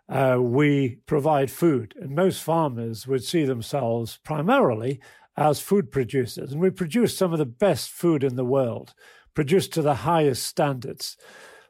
Uh, 0.08 0.38
we 0.40 0.96
provide 1.06 1.50
food, 1.50 1.94
and 2.00 2.14
most 2.14 2.42
farmers 2.42 3.06
would 3.06 3.22
see 3.22 3.44
themselves 3.44 4.18
primarily 4.24 5.00
as 5.36 5.60
food 5.60 5.92
producers, 5.92 6.52
and 6.52 6.60
we 6.60 6.70
produce 6.70 7.16
some 7.16 7.32
of 7.32 7.38
the 7.38 7.46
best 7.46 7.90
food 7.90 8.24
in 8.24 8.36
the 8.36 8.44
world 8.44 8.94
produced 9.34 9.72
to 9.72 9.82
the 9.82 9.94
highest 9.94 10.44
standards. 10.44 11.16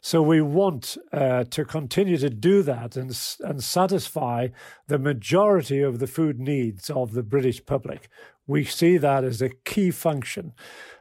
So 0.00 0.22
we 0.22 0.40
want 0.40 0.96
uh, 1.12 1.44
to 1.44 1.64
continue 1.64 2.16
to 2.18 2.30
do 2.30 2.62
that 2.62 2.96
and, 2.96 3.10
and 3.40 3.62
satisfy 3.62 4.48
the 4.86 4.98
majority 4.98 5.82
of 5.82 5.98
the 5.98 6.06
food 6.06 6.38
needs 6.38 6.88
of 6.88 7.12
the 7.12 7.22
British 7.22 7.64
public. 7.66 8.08
We 8.46 8.64
see 8.64 8.96
that 8.96 9.24
as 9.24 9.42
a 9.42 9.50
key 9.64 9.90
function. 9.90 10.52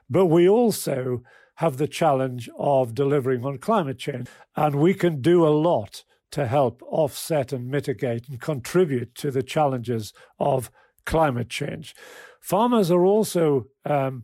But 0.10 0.26
we 0.26 0.50
also 0.50 1.22
have 1.56 1.78
the 1.78 1.88
challenge 1.88 2.50
of 2.58 2.96
delivering 2.96 3.46
on 3.46 3.60
climate 3.60 4.00
change. 4.00 4.28
And 4.56 4.76
we 4.76 4.94
can 4.94 5.22
do 5.22 5.46
a 5.46 5.50
lot 5.50 6.04
to 6.32 6.48
help 6.48 6.82
offset 6.84 7.54
and 7.54 7.68
mitigate 7.68 8.28
and 8.28 8.40
contribute 8.42 9.16
to 9.16 9.32
the 9.32 9.44
challenges 9.44 10.14
of 10.40 10.72
climate 11.06 11.50
change. 11.50 11.96
Farmers 12.42 12.92
are 12.92 13.06
also 13.06 13.68
um, 13.86 14.24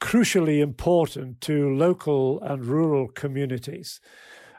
crucially 0.00 0.60
important 0.60 1.40
to 1.40 1.74
local 1.74 2.40
and 2.42 2.64
rural 2.64 3.08
communities. 3.08 4.00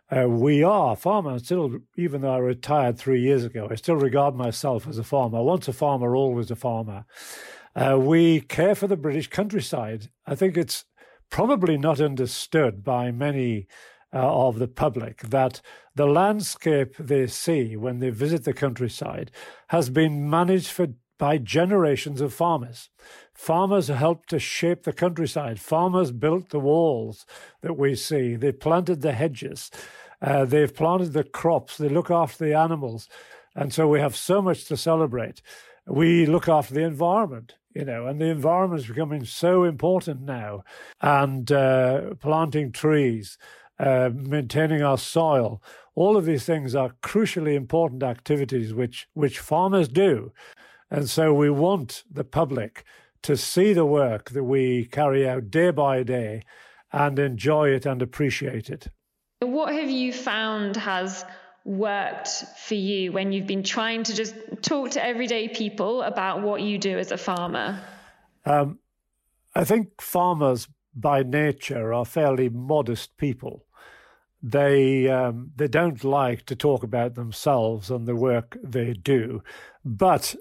Uh, 0.10 0.28
we 0.30 0.64
are 0.64 0.96
farmers 0.96 1.46
still, 1.46 1.78
even 1.98 2.22
though 2.22 2.34
I 2.34 2.38
retired 2.38 2.98
three 2.98 3.22
years 3.22 3.44
ago, 3.44 3.68
I 3.70 3.76
still 3.76 3.96
regard 3.96 4.36
myself 4.36 4.88
as 4.88 4.98
a 4.98 5.04
farmer. 5.04 5.42
Once 5.42 5.68
a 5.68 5.74
farmer, 5.74 6.16
always 6.16 6.52
a 6.52 6.56
farmer. 6.56 7.06
Uh, 7.76 7.98
we 8.00 8.42
care 8.42 8.76
for 8.76 8.88
the 8.88 8.98
British 8.98 9.28
countryside. 9.28 10.10
I 10.26 10.36
think 10.36 10.58
it's 10.58 10.86
probably 11.30 11.78
not 11.78 12.00
understood 12.00 12.84
by 12.84 13.12
many 13.12 13.68
uh, 14.16 14.48
of 14.48 14.60
the 14.60 14.68
public 14.68 15.22
that 15.22 15.62
the 15.94 16.08
landscape 16.08 16.96
they 16.98 17.28
see 17.28 17.76
when 17.76 18.00
they 18.00 18.10
visit 18.10 18.46
the 18.46 18.54
countryside 18.54 19.30
has 19.68 19.90
been 19.90 20.30
managed 20.30 20.70
for 20.70 20.88
by 21.18 21.38
generations 21.38 22.22
of 22.22 22.34
farmers. 22.34 22.90
Farmers 23.34 23.88
helped 23.88 24.30
to 24.30 24.40
shape 24.40 24.84
the 24.84 24.94
countryside. 24.94 25.60
Farmers 25.60 26.12
built 26.12 26.50
the 26.50 26.60
walls 26.60 27.26
that 27.62 27.78
we 27.78 27.96
see. 27.96 28.36
They 28.36 28.52
planted 28.52 29.02
the 29.02 29.14
hedges. 29.14 29.72
Uh, 30.22 30.46
they've 30.46 30.74
planted 30.74 31.14
the 31.14 31.24
crops. 31.24 31.78
They 31.78 31.90
look 31.90 32.12
after 32.12 32.46
the 32.46 32.54
animals. 32.54 33.08
And 33.56 33.74
so 33.74 33.88
we 33.88 34.00
have 34.00 34.16
so 34.16 34.42
much 34.42 34.66
to 34.66 34.78
celebrate. 34.78 35.42
We 35.88 36.26
look 36.26 36.50
after 36.50 36.74
the 36.74 36.84
environment, 36.84 37.56
you 37.74 37.86
know, 37.86 38.08
and 38.08 38.20
the 38.20 38.26
environment 38.26 38.82
is 38.82 38.88
becoming 38.88 39.24
so 39.24 39.64
important 39.64 40.22
now. 40.22 40.64
And 41.00 41.50
uh, 41.52 42.16
planting 42.20 42.72
trees, 42.72 43.38
uh, 43.79 44.10
maintaining 44.13 44.82
our 44.82 44.98
soil, 44.98 45.62
all 45.96 46.17
of 46.17 46.25
these 46.25 46.46
things 46.46 46.75
are 46.75 46.96
crucially 47.01 47.55
important 47.55 48.03
activities 48.03 48.74
which, 48.74 49.08
which 49.13 49.39
farmers 49.39 49.88
do. 49.88 50.32
And 50.91 51.10
so 51.10 51.34
we 51.34 51.50
want 51.50 52.03
the 52.10 52.24
public 52.24 52.84
to 53.24 53.36
see 53.36 53.74
the 53.74 53.86
work 53.86 54.29
that 54.32 54.44
we 54.44 54.86
carry 54.86 55.27
out 55.27 55.50
day 55.50 55.72
by 55.72 56.03
day 56.03 56.44
and 56.91 57.17
enjoy 57.17 57.70
it 57.70 57.86
and 57.86 58.01
appreciate 58.01 58.70
it. 58.70 58.88
What 59.39 59.74
have 59.74 59.89
you 59.89 60.13
found 60.13 60.77
has 60.77 61.25
worked 61.65 62.29
for 62.60 62.75
you 62.75 63.12
when 63.12 63.32
you've 63.32 63.48
been 63.48 63.63
trying 63.63 64.03
to 64.03 64.13
just 64.13 64.36
talk 64.62 64.91
to 64.91 65.03
everyday 65.03 65.48
people 65.48 66.03
about 66.03 66.41
what 66.41 66.62
you 66.62 66.77
do 66.77 66.98
as 66.98 67.12
a 67.12 67.17
farmer? 67.17 67.82
Um, 68.46 68.79
I 69.55 69.63
think 69.63 70.00
farmers 70.00 70.67
by 70.96 71.24
nature 71.24 71.94
are 71.94 72.05
fairly 72.05 72.50
modest 72.50 73.17
people. 73.17 73.65
They 74.48 75.10
um, 75.10 75.50
they 75.56 75.68
don't 75.68 76.04
like 76.04 76.46
to 76.46 76.56
talk 76.56 76.84
about 76.84 77.16
themselves 77.16 77.90
and 77.90 78.06
the 78.06 78.16
work 78.16 78.58
they 78.64 78.94
do, 78.94 79.42
but 79.84 80.36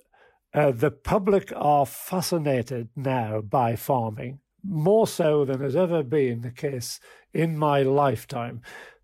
uh, 0.53 0.73
the 0.73 0.91
public 0.91 1.51
are 1.57 1.87
fascinated 1.87 2.91
now 2.95 3.41
by 3.41 3.77
farming, 3.77 4.41
more 4.63 5.07
so 5.07 5.47
than 5.47 5.63
has 5.63 5.75
ever 5.75 6.03
been 6.03 6.43
the 6.43 6.51
case 6.51 7.01
in 7.33 7.57
my 7.57 7.83
lifetime. 7.83 8.61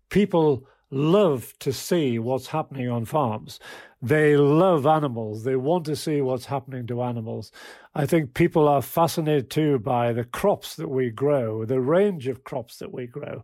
People 0.09 0.67
love 0.91 1.53
to 1.57 1.73
see 1.73 2.19
what's 2.19 2.47
happening 2.47 2.87
on 2.87 3.05
farms. 3.05 3.59
They 4.03 4.37
love 4.37 4.85
animals. 4.85 5.43
They 5.43 5.55
want 5.55 5.85
to 5.85 5.95
see 5.95 6.21
what's 6.21 6.45
happening 6.45 6.85
to 6.87 7.01
animals. 7.01 7.51
I 7.95 8.05
think 8.05 8.35
people 8.35 8.67
are 8.67 8.83
fascinated 8.83 9.49
too 9.49 9.79
by 9.79 10.13
the 10.13 10.25
crops 10.25 10.75
that 10.75 10.89
we 10.89 11.09
grow, 11.09 11.65
the 11.65 11.81
range 11.81 12.27
of 12.27 12.43
crops 12.43 12.77
that 12.77 12.93
we 12.93 13.07
grow, 13.07 13.43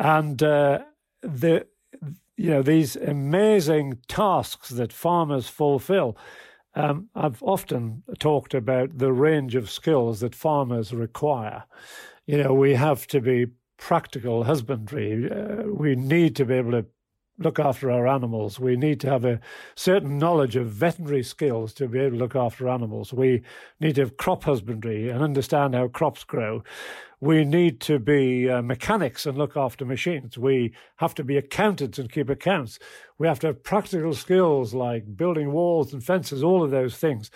and 0.00 0.42
uh, 0.42 0.80
the 1.22 1.66
you 2.36 2.50
know 2.50 2.62
these 2.62 2.96
amazing 2.96 3.98
tasks 4.08 4.70
that 4.70 4.92
farmers 4.92 5.48
fulfill. 5.48 6.16
Um, 6.74 7.08
I've 7.14 7.42
often 7.42 8.02
talked 8.18 8.54
about 8.54 8.96
the 8.96 9.12
range 9.12 9.54
of 9.54 9.70
skills 9.70 10.20
that 10.20 10.34
farmers 10.34 10.94
require. 10.94 11.64
You 12.26 12.42
know, 12.42 12.54
we 12.54 12.74
have 12.74 13.06
to 13.08 13.20
be 13.20 13.46
practical 13.76 14.44
husbandry. 14.44 15.30
Uh, 15.30 15.64
we 15.64 15.96
need 15.96 16.36
to 16.36 16.44
be 16.44 16.54
able 16.54 16.70
to 16.72 16.86
look 17.40 17.58
after 17.58 17.90
our 17.90 18.06
animals. 18.06 18.60
We 18.60 18.76
need 18.76 19.00
to 19.00 19.10
have 19.10 19.24
a 19.24 19.40
certain 19.74 20.18
knowledge 20.18 20.56
of 20.56 20.68
veterinary 20.68 21.22
skills 21.22 21.72
to 21.74 21.88
be 21.88 21.98
able 21.98 22.10
to 22.10 22.16
look 22.16 22.36
after 22.36 22.68
animals. 22.68 23.12
We 23.12 23.42
need 23.80 23.94
to 23.96 24.02
have 24.02 24.18
crop 24.18 24.44
husbandry 24.44 25.08
and 25.08 25.22
understand 25.22 25.74
how 25.74 25.88
crops 25.88 26.22
grow. 26.22 26.62
We 27.18 27.44
need 27.44 27.80
to 27.82 27.98
be 27.98 28.48
uh, 28.48 28.62
mechanics 28.62 29.26
and 29.26 29.36
look 29.36 29.56
after 29.56 29.84
machines. 29.84 30.38
We 30.38 30.74
have 30.96 31.14
to 31.16 31.24
be 31.24 31.38
accountants 31.38 31.98
and 31.98 32.12
keep 32.12 32.28
accounts. 32.28 32.78
We 33.18 33.26
have 33.26 33.40
to 33.40 33.48
have 33.48 33.62
practical 33.62 34.14
skills 34.14 34.74
like 34.74 35.16
building 35.16 35.52
walls 35.52 35.92
and 35.92 36.04
fences, 36.04 36.42
all 36.42 36.62
of 36.62 36.70
those 36.70 36.96
things. 36.96 37.30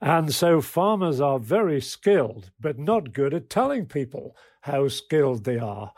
And 0.00 0.32
so 0.32 0.60
farmers 0.60 1.20
are 1.20 1.40
very 1.40 1.80
skilled, 1.80 2.50
but 2.60 2.78
not 2.78 3.12
good 3.12 3.34
at 3.34 3.50
telling 3.50 3.86
people 3.86 4.36
how 4.62 4.86
skilled 4.88 5.44
they 5.44 5.58
are. 5.58 5.92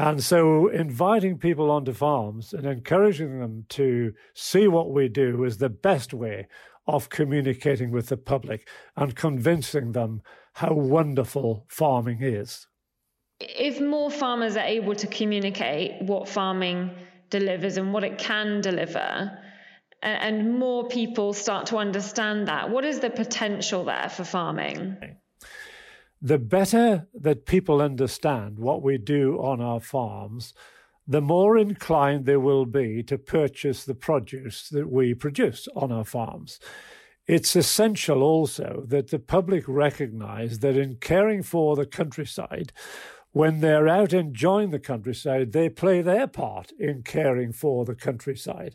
And 0.00 0.24
so, 0.24 0.68
inviting 0.68 1.36
people 1.36 1.70
onto 1.70 1.92
farms 1.92 2.54
and 2.54 2.64
encouraging 2.64 3.38
them 3.38 3.66
to 3.68 4.14
see 4.32 4.66
what 4.66 4.90
we 4.90 5.10
do 5.10 5.44
is 5.44 5.58
the 5.58 5.68
best 5.68 6.14
way 6.14 6.48
of 6.86 7.10
communicating 7.10 7.90
with 7.90 8.08
the 8.08 8.16
public 8.16 8.66
and 8.96 9.14
convincing 9.14 9.92
them 9.92 10.22
how 10.54 10.72
wonderful 10.72 11.66
farming 11.68 12.22
is. 12.22 12.66
If 13.40 13.78
more 13.78 14.10
farmers 14.10 14.56
are 14.56 14.64
able 14.64 14.94
to 14.94 15.06
communicate 15.06 16.00
what 16.00 16.30
farming 16.30 16.92
delivers 17.28 17.76
and 17.76 17.92
what 17.92 18.02
it 18.02 18.16
can 18.16 18.62
deliver, 18.62 19.38
and 20.02 20.58
more 20.58 20.88
people 20.88 21.34
start 21.34 21.66
to 21.66 21.76
understand 21.76 22.48
that, 22.48 22.70
what 22.70 22.86
is 22.86 23.00
the 23.00 23.10
potential 23.10 23.84
there 23.84 24.08
for 24.08 24.24
farming? 24.24 24.96
The 26.22 26.38
better 26.38 27.06
that 27.14 27.46
people 27.46 27.80
understand 27.80 28.58
what 28.58 28.82
we 28.82 28.98
do 28.98 29.38
on 29.38 29.60
our 29.60 29.80
farms, 29.80 30.52
the 31.06 31.20
more 31.20 31.56
inclined 31.56 32.26
they 32.26 32.36
will 32.36 32.66
be 32.66 33.02
to 33.02 33.18
purchase 33.18 33.84
the 33.84 33.94
produce 33.94 34.68
that 34.68 34.90
we 34.90 35.14
produce 35.14 35.66
on 35.74 35.90
our 35.90 36.04
farms. 36.04 36.60
it's 37.26 37.54
essential 37.54 38.22
also 38.22 38.82
that 38.88 39.10
the 39.10 39.18
public 39.18 39.62
recognize 39.68 40.58
that 40.60 40.76
in 40.76 40.96
caring 40.96 41.42
for 41.44 41.76
the 41.76 41.86
countryside, 41.86 42.72
when 43.32 43.60
they're 43.60 43.88
out 43.88 44.12
enjoying 44.12 44.70
the 44.70 44.80
countryside, 44.80 45.52
they 45.52 45.68
play 45.68 46.02
their 46.02 46.26
part 46.26 46.72
in 46.78 47.02
caring 47.02 47.52
for 47.52 47.84
the 47.84 47.94
countryside. 47.94 48.74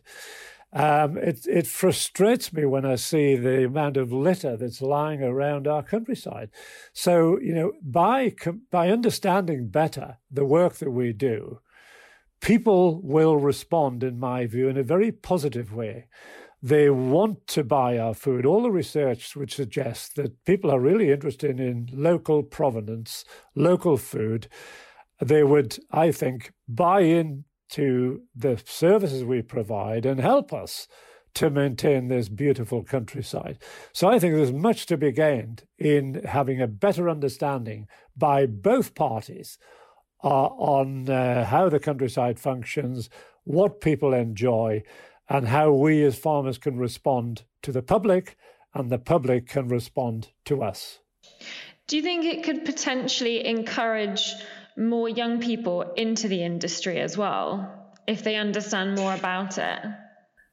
Um, 0.75 1.17
it, 1.17 1.47
it 1.47 1.67
frustrates 1.67 2.51
me 2.51 2.65
when 2.65 2.85
I 2.85 2.95
see 2.95 3.37
the 3.37 3.65
amount 3.65 3.95
of 3.95 4.11
litter 4.11 4.57
that's 4.57 4.81
lying 4.81 5.23
around 5.23 5.67
our 5.67 5.81
countryside. 5.81 6.49
So, 6.91 7.39
you 7.39 7.55
know, 7.55 7.71
by, 7.81 8.35
by 8.71 8.89
understanding 8.89 9.69
better 9.69 10.17
the 10.29 10.43
work 10.43 10.75
that 10.75 10.91
we 10.91 11.13
do, 11.13 11.59
people 12.41 13.01
will 13.01 13.37
respond, 13.37 14.03
in 14.03 14.19
my 14.19 14.47
view, 14.47 14.67
in 14.67 14.77
a 14.77 14.83
very 14.83 15.13
positive 15.13 15.73
way. 15.73 16.07
They 16.61 16.89
want 16.89 17.47
to 17.47 17.63
buy 17.63 17.97
our 17.97 18.13
food. 18.13 18.45
All 18.45 18.63
the 18.63 18.71
research 18.71 19.33
would 19.35 19.51
suggest 19.51 20.17
that 20.17 20.43
people 20.43 20.69
are 20.71 20.79
really 20.79 21.09
interested 21.09 21.57
in 21.57 21.87
local 21.93 22.43
provenance, 22.43 23.23
local 23.55 23.95
food. 23.95 24.49
They 25.21 25.43
would, 25.43 25.77
I 25.91 26.11
think, 26.11 26.51
buy 26.67 27.01
in 27.01 27.45
to 27.75 28.21
the 28.33 28.61
services 28.65 29.25
we 29.25 29.41
provide 29.41 30.05
and 30.05 30.21
help 30.21 30.53
us 30.53 30.87
to 31.33 31.49
maintain 31.49 32.07
this 32.07 32.29
beautiful 32.29 32.81
countryside. 32.83 33.59
So 33.91 34.07
I 34.07 34.17
think 34.17 34.33
there's 34.33 34.53
much 34.53 34.85
to 34.85 34.95
be 34.95 35.11
gained 35.11 35.63
in 35.77 36.23
having 36.23 36.61
a 36.61 36.67
better 36.67 37.09
understanding 37.09 37.87
by 38.15 38.45
both 38.45 38.95
parties 38.95 39.57
uh, 40.23 40.45
on 40.45 41.09
uh, 41.09 41.43
how 41.43 41.67
the 41.67 41.81
countryside 41.81 42.39
functions, 42.39 43.09
what 43.43 43.81
people 43.81 44.13
enjoy, 44.13 44.81
and 45.27 45.49
how 45.49 45.73
we 45.73 46.01
as 46.05 46.17
farmers 46.17 46.57
can 46.57 46.77
respond 46.77 47.43
to 47.61 47.73
the 47.73 47.83
public 47.83 48.37
and 48.73 48.89
the 48.89 48.99
public 48.99 49.47
can 49.47 49.67
respond 49.67 50.29
to 50.45 50.63
us. 50.63 50.99
Do 51.87 51.97
you 51.97 52.03
think 52.03 52.23
it 52.23 52.43
could 52.43 52.63
potentially 52.63 53.45
encourage 53.45 54.33
more 54.77 55.09
young 55.09 55.39
people 55.39 55.81
into 55.95 56.27
the 56.27 56.43
industry 56.43 56.99
as 56.99 57.17
well 57.17 57.93
if 58.07 58.23
they 58.23 58.35
understand 58.35 58.95
more 58.95 59.13
about 59.13 59.57
it? 59.57 59.79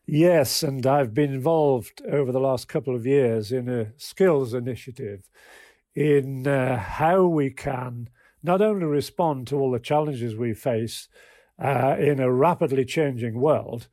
Yes, 0.06 0.62
and 0.62 0.86
I've 0.86 1.14
been 1.14 1.32
involved 1.32 2.02
over 2.10 2.32
the 2.32 2.40
last 2.40 2.68
couple 2.68 2.94
of 2.94 3.06
years 3.06 3.52
in 3.52 3.68
a 3.68 3.92
skills 3.96 4.52
initiative 4.52 5.28
in 5.94 6.46
uh, 6.46 6.78
how 6.78 7.26
we 7.26 7.50
can 7.50 8.08
not 8.42 8.60
only 8.60 8.86
respond 8.86 9.46
to 9.46 9.56
all 9.56 9.70
the 9.70 9.78
challenges 9.78 10.34
we 10.34 10.54
face 10.54 11.08
uh, 11.62 11.96
in 11.98 12.18
a 12.18 12.32
rapidly 12.32 12.84
changing 12.84 13.40
world, 13.40 13.88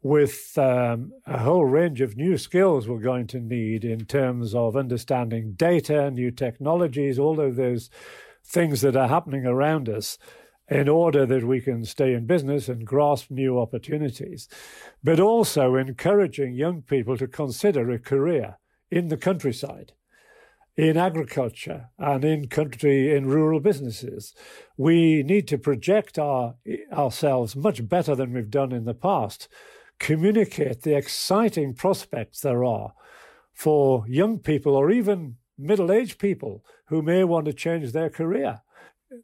with 0.00 0.56
um, 0.56 1.12
a 1.26 1.38
whole 1.38 1.64
range 1.64 2.00
of 2.00 2.16
new 2.16 2.38
skills 2.38 2.86
we're 2.86 3.00
going 3.00 3.26
to 3.26 3.40
need 3.40 3.84
in 3.84 4.04
terms 4.04 4.54
of 4.54 4.76
understanding 4.76 5.54
data, 5.54 6.10
new 6.10 6.30
technologies, 6.30 7.18
all 7.18 7.40
of 7.40 7.56
those 7.56 7.90
things 8.48 8.80
that 8.80 8.96
are 8.96 9.08
happening 9.08 9.44
around 9.44 9.88
us 9.88 10.18
in 10.70 10.88
order 10.88 11.24
that 11.26 11.44
we 11.44 11.60
can 11.60 11.84
stay 11.84 12.12
in 12.12 12.26
business 12.26 12.68
and 12.68 12.86
grasp 12.86 13.30
new 13.30 13.58
opportunities, 13.58 14.48
but 15.02 15.20
also 15.20 15.74
encouraging 15.74 16.54
young 16.54 16.82
people 16.82 17.16
to 17.16 17.26
consider 17.26 17.90
a 17.90 17.98
career 17.98 18.58
in 18.90 19.08
the 19.08 19.16
countryside, 19.16 19.92
in 20.76 20.96
agriculture, 20.96 21.88
and 21.98 22.24
in 22.24 22.48
country, 22.48 23.14
in 23.14 23.26
rural 23.26 23.60
businesses. 23.60 24.34
We 24.76 25.22
need 25.22 25.48
to 25.48 25.58
project 25.58 26.18
our, 26.18 26.54
ourselves 26.92 27.56
much 27.56 27.86
better 27.88 28.14
than 28.14 28.32
we've 28.32 28.50
done 28.50 28.72
in 28.72 28.84
the 28.84 28.94
past, 28.94 29.48
communicate 29.98 30.82
the 30.82 30.96
exciting 30.96 31.74
prospects 31.74 32.40
there 32.40 32.64
are 32.64 32.92
for 33.52 34.04
young 34.06 34.38
people 34.38 34.76
or 34.76 34.90
even 34.90 35.36
middle 35.58 35.90
aged 35.90 36.18
people 36.18 36.64
who 36.86 37.02
may 37.02 37.24
want 37.24 37.46
to 37.46 37.52
change 37.52 37.92
their 37.92 38.08
career. 38.08 38.62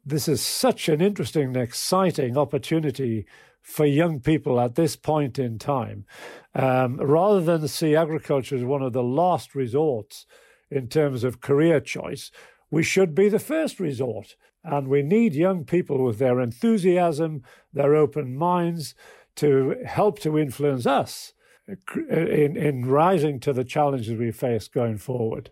This 0.05 0.27
is 0.27 0.41
such 0.41 0.89
an 0.89 1.01
interesting 1.01 1.47
and 1.47 1.57
exciting 1.57 2.37
opportunity 2.37 3.25
for 3.61 3.85
young 3.85 4.19
people 4.19 4.59
at 4.59 4.75
this 4.75 4.95
point 4.95 5.39
in 5.39 5.57
time. 5.57 6.05
Um, 6.53 6.97
rather 6.97 7.41
than 7.41 7.67
see 7.67 7.95
agriculture 7.95 8.55
as 8.55 8.63
one 8.63 8.83
of 8.83 8.93
the 8.93 9.03
last 9.03 9.55
resorts 9.55 10.25
in 10.69 10.87
terms 10.87 11.23
of 11.23 11.41
career 11.41 11.79
choice, 11.79 12.31
we 12.69 12.83
should 12.83 13.15
be 13.15 13.29
the 13.29 13.39
first 13.39 13.79
resort. 13.79 14.35
And 14.63 14.87
we 14.87 15.03
need 15.03 15.33
young 15.33 15.63
people 15.63 16.03
with 16.03 16.17
their 16.17 16.39
enthusiasm, 16.39 17.43
their 17.71 17.95
open 17.95 18.35
minds 18.35 18.95
to 19.37 19.75
help 19.85 20.19
to 20.19 20.39
influence 20.39 20.85
us 20.85 21.33
in, 21.67 22.57
in 22.57 22.85
rising 22.85 23.39
to 23.41 23.53
the 23.53 23.63
challenges 23.63 24.17
we 24.17 24.31
face 24.31 24.67
going 24.67 24.97
forward. 24.97 25.51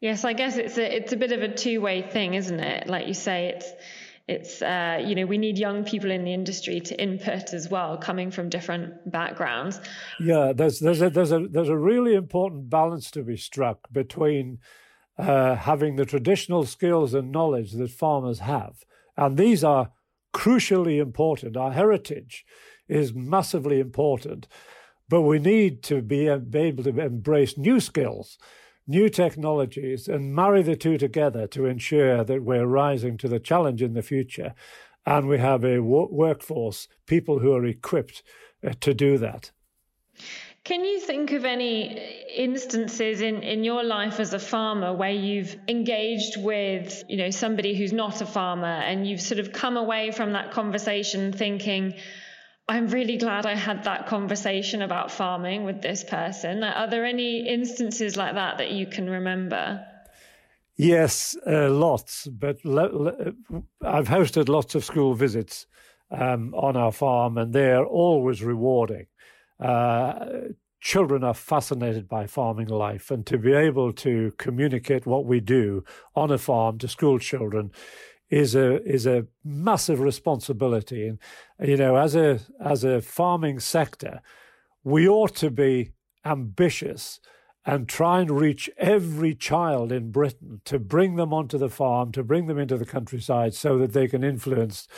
Yes, 0.00 0.24
I 0.24 0.32
guess 0.32 0.56
it's 0.56 0.78
a 0.78 0.96
it's 0.96 1.12
a 1.12 1.16
bit 1.16 1.32
of 1.32 1.42
a 1.42 1.48
two 1.54 1.80
way 1.80 2.02
thing, 2.02 2.34
isn't 2.34 2.60
it? 2.60 2.86
Like 2.86 3.06
you 3.06 3.14
say, 3.14 3.48
it's 3.48 3.72
it's 4.26 4.62
uh, 4.62 5.02
you 5.04 5.14
know 5.14 5.26
we 5.26 5.36
need 5.36 5.58
young 5.58 5.84
people 5.84 6.10
in 6.10 6.24
the 6.24 6.32
industry 6.32 6.80
to 6.80 7.00
input 7.00 7.52
as 7.52 7.68
well, 7.68 7.98
coming 7.98 8.30
from 8.30 8.48
different 8.48 9.10
backgrounds. 9.10 9.78
Yeah, 10.18 10.52
there's 10.54 10.80
there's 10.80 11.02
a 11.02 11.10
there's 11.10 11.32
a 11.32 11.46
there's 11.50 11.68
a 11.68 11.76
really 11.76 12.14
important 12.14 12.70
balance 12.70 13.10
to 13.10 13.22
be 13.22 13.36
struck 13.36 13.92
between 13.92 14.60
uh, 15.18 15.56
having 15.56 15.96
the 15.96 16.06
traditional 16.06 16.64
skills 16.64 17.12
and 17.12 17.30
knowledge 17.30 17.72
that 17.72 17.90
farmers 17.90 18.38
have, 18.38 18.84
and 19.18 19.36
these 19.36 19.62
are 19.62 19.92
crucially 20.32 20.98
important. 20.98 21.58
Our 21.58 21.72
heritage 21.72 22.46
is 22.88 23.12
massively 23.12 23.80
important, 23.80 24.48
but 25.08 25.22
we 25.22 25.38
need 25.38 25.82
to 25.84 26.00
be, 26.00 26.34
be 26.36 26.58
able 26.58 26.84
to 26.84 26.98
embrace 27.00 27.58
new 27.58 27.80
skills 27.80 28.38
new 28.90 29.08
technologies 29.08 30.08
and 30.08 30.34
marry 30.34 30.62
the 30.62 30.76
two 30.76 30.98
together 30.98 31.46
to 31.46 31.64
ensure 31.64 32.24
that 32.24 32.42
we're 32.42 32.66
rising 32.66 33.16
to 33.18 33.28
the 33.28 33.40
challenge 33.40 33.82
in 33.82 33.94
the 33.94 34.02
future 34.02 34.52
and 35.06 35.28
we 35.28 35.38
have 35.38 35.64
a 35.64 35.78
workforce, 35.78 36.88
people 37.06 37.38
who 37.38 37.54
are 37.54 37.64
equipped 37.64 38.22
uh, 38.66 38.72
to 38.80 38.92
do 38.92 39.16
that. 39.18 39.50
Can 40.62 40.84
you 40.84 41.00
think 41.00 41.32
of 41.32 41.46
any 41.46 41.98
instances 42.36 43.22
in, 43.22 43.42
in 43.42 43.64
your 43.64 43.82
life 43.82 44.20
as 44.20 44.34
a 44.34 44.38
farmer 44.38 44.92
where 44.92 45.10
you've 45.10 45.56
engaged 45.68 46.36
with, 46.36 47.02
you 47.08 47.16
know, 47.16 47.30
somebody 47.30 47.74
who's 47.74 47.94
not 47.94 48.20
a 48.20 48.26
farmer 48.26 48.66
and 48.66 49.06
you've 49.06 49.22
sort 49.22 49.40
of 49.40 49.52
come 49.52 49.78
away 49.78 50.10
from 50.10 50.32
that 50.34 50.50
conversation 50.50 51.32
thinking, 51.32 51.94
I'm 52.70 52.86
really 52.86 53.16
glad 53.16 53.46
I 53.46 53.56
had 53.56 53.82
that 53.82 54.06
conversation 54.06 54.80
about 54.80 55.10
farming 55.10 55.64
with 55.64 55.82
this 55.82 56.04
person. 56.04 56.62
Are 56.62 56.88
there 56.88 57.04
any 57.04 57.44
instances 57.44 58.16
like 58.16 58.34
that 58.34 58.58
that 58.58 58.70
you 58.70 58.86
can 58.86 59.10
remember? 59.10 59.84
Yes, 60.76 61.36
uh, 61.44 61.68
lots. 61.68 62.28
But 62.28 62.58
I've 62.64 64.06
hosted 64.06 64.48
lots 64.48 64.76
of 64.76 64.84
school 64.84 65.14
visits 65.14 65.66
um, 66.12 66.54
on 66.54 66.76
our 66.76 66.92
farm, 66.92 67.38
and 67.38 67.52
they're 67.52 67.84
always 67.84 68.40
rewarding. 68.40 69.06
Uh, 69.58 70.26
children 70.80 71.24
are 71.24 71.34
fascinated 71.34 72.08
by 72.08 72.28
farming 72.28 72.68
life, 72.68 73.10
and 73.10 73.26
to 73.26 73.36
be 73.36 73.52
able 73.52 73.92
to 73.94 74.32
communicate 74.38 75.06
what 75.06 75.24
we 75.24 75.40
do 75.40 75.82
on 76.14 76.30
a 76.30 76.38
farm 76.38 76.78
to 76.78 76.86
school 76.86 77.18
children 77.18 77.72
is 78.30 78.54
a 78.54 78.82
is 78.84 79.06
a 79.06 79.26
massive 79.44 80.00
responsibility. 80.00 81.08
And 81.08 81.18
you 81.60 81.76
know, 81.76 81.96
as 81.96 82.14
a 82.14 82.40
as 82.64 82.84
a 82.84 83.00
farming 83.00 83.60
sector, 83.60 84.20
we 84.84 85.08
ought 85.08 85.34
to 85.36 85.50
be 85.50 85.92
ambitious 86.24 87.20
and 87.66 87.88
try 87.88 88.20
and 88.20 88.30
reach 88.30 88.70
every 88.78 89.34
child 89.34 89.92
in 89.92 90.10
Britain 90.10 90.62
to 90.64 90.78
bring 90.78 91.16
them 91.16 91.34
onto 91.34 91.58
the 91.58 91.68
farm, 91.68 92.10
to 92.12 92.22
bring 92.22 92.46
them 92.46 92.58
into 92.58 92.78
the 92.78 92.86
countryside, 92.86 93.52
so 93.54 93.76
that 93.78 93.92
they 93.92 94.08
can 94.08 94.24
influence. 94.24 94.88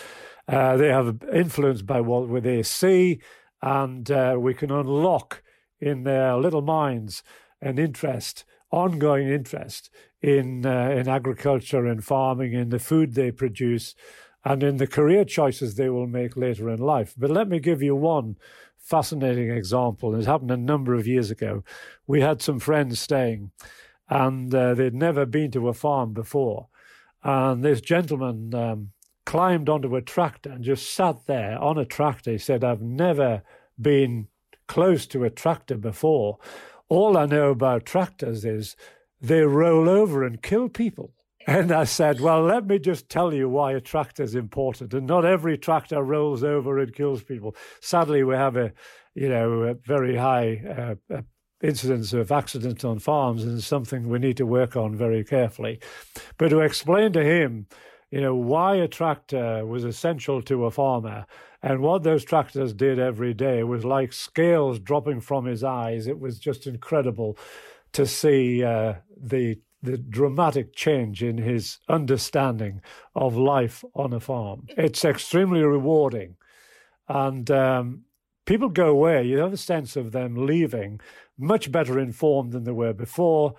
Uh, 0.47 0.77
they 0.77 0.89
have 0.89 1.23
influence 1.33 1.83
by 1.83 2.01
what 2.01 2.43
they 2.43 2.63
see, 2.63 3.21
and 3.63 4.11
uh, 4.11 4.37
we 4.39 4.55
can 4.55 4.71
unlock 4.71 5.43
in 5.81 6.05
their 6.05 6.37
little 6.37 6.63
minds 6.63 7.23
an 7.61 7.79
interest, 7.79 8.45
ongoing 8.71 9.29
interest 9.29 9.91
in 10.23 10.65
uh, 10.65 10.91
in 10.91 11.09
agriculture 11.09 11.87
and 11.87 12.05
farming, 12.05 12.53
in 12.53 12.69
the 12.71 12.79
food 12.79 13.15
they 13.15 13.31
produce, 13.33 13.95
and 14.45 14.63
in 14.63 14.77
the 14.77 14.87
career 14.87 15.25
choices 15.25 15.75
they 15.75 15.91
will 15.91 16.07
make 16.07 16.37
later 16.37 16.71
in 16.71 16.79
life. 16.79 17.15
But 17.19 17.31
let 17.31 17.49
me 17.49 17.59
give 17.59 17.83
you 17.83 17.97
one 17.97 18.37
fascinating 18.79 19.51
example. 19.51 20.15
It 20.15 20.27
happened 20.27 20.51
a 20.51 20.57
number 20.57 20.95
of 20.95 21.07
years 21.07 21.31
ago. 21.31 21.65
We 22.07 22.21
had 22.21 22.41
some 22.41 22.61
friends 22.61 23.01
staying, 23.01 23.51
and 24.09 24.55
uh, 24.55 24.75
they'd 24.75 24.95
never 24.95 25.27
been 25.27 25.51
to 25.53 25.69
a 25.69 25.75
farm 25.75 26.13
before. 26.13 26.69
And 27.25 27.65
this 27.65 27.81
gentleman 27.81 28.55
um, 28.55 28.91
climbed 29.25 29.69
onto 29.69 29.95
a 29.95 30.03
tractor 30.03 30.51
and 30.51 30.65
just 30.65 30.93
sat 30.93 31.27
there 31.27 31.59
on 31.59 31.79
a 31.79 31.85
tractor. 31.85 32.33
He 32.33 32.39
said, 32.39 32.65
I've 32.65 32.83
never 32.83 33.43
been 33.81 34.29
close 34.67 35.07
to 35.07 35.25
a 35.25 35.31
tractor 35.31 35.77
before. 35.77 36.39
All 36.89 37.17
I 37.17 37.27
know 37.27 37.51
about 37.51 37.87
tractors 37.87 38.45
is 38.45 38.77
they 39.23 39.43
roll 39.43 39.89
over 39.89 40.25
and 40.25 40.43
kill 40.43 40.69
people. 40.69 41.15
And 41.47 41.73
I 41.73 41.85
said, 41.85 42.21
Well, 42.21 42.43
let 42.43 42.67
me 42.67 42.79
just 42.79 43.09
tell 43.09 43.33
you 43.33 43.49
why 43.49 43.73
a 43.73 43.81
tractor 43.81 44.23
is 44.23 44.35
important. 44.35 44.95
And 44.95 45.07
not 45.07 45.25
every 45.25 45.59
tractor 45.59 46.03
rolls 46.03 46.45
over 46.45 46.79
and 46.79 46.95
kills 46.95 47.23
people. 47.23 47.57
Sadly, 47.81 48.23
we 48.23 48.35
have 48.35 48.57
a, 48.57 48.73
you 49.15 49.29
know, 49.29 49.63
a 49.63 49.75
very 49.75 50.17
high 50.17 50.97
uh, 51.11 51.23
incidents 51.63 52.13
of 52.13 52.31
accidents 52.31 52.85
on 52.85 52.99
farms 52.99 53.45
is 53.45 53.67
something 53.67 54.09
we 54.09 54.19
need 54.19 54.37
to 54.37 54.47
work 54.47 54.77
on 54.77 54.95
very 54.97 55.25
carefully. 55.25 55.81
But 56.39 56.51
to 56.51 56.61
explain 56.61 57.13
to 57.13 57.25
him, 57.25 57.67
you 58.11 58.21
know, 58.21 58.35
why 58.35 58.77
a 58.77 58.89
tractor 58.89 59.65
was 59.65 59.85
essential 59.85 60.43
to 60.43 60.67
a 60.67 60.71
farmer 60.71 61.27
and 61.63 61.81
what 61.81 62.03
those 62.03 62.25
tractors 62.25 62.75
did 62.75 62.99
every 62.99 63.35
day 63.35 63.63
was 63.63 63.85
like 63.85 64.13
scales 64.13 64.79
dropping 64.79 65.21
from 65.21 65.47
his 65.47 65.63
eyes. 65.63 66.07
It 66.07 66.19
was 66.19 66.39
just 66.39 66.67
incredible 66.67 67.39
to 67.93 68.07
see 68.07 68.65
uh, 68.65 68.95
the 69.17 69.59
the 69.85 69.99
dramatic 69.99 70.77
change 70.77 71.25
in 71.25 71.39
his 71.39 71.79
understanding 71.89 72.81
of 73.17 73.37
life 73.37 73.85
on 73.95 74.13
a 74.13 74.21
farm. 74.21 74.65
It's 74.77 75.05
extremely 75.05 75.63
rewarding, 75.63 76.37
and 77.09 77.51
um, 77.51 78.03
people 78.47 78.69
go 78.69 78.89
away. 78.89 79.25
You 79.25 79.39
have 79.39 79.53
a 79.53 79.57
sense 79.57 79.97
of 79.97 80.13
them 80.13 80.47
leaving 80.47 81.01
much 81.37 81.73
better 81.73 81.99
informed 81.99 82.53
than 82.53 82.65
they 82.65 82.73
were 82.73 82.95
before, 82.95 83.55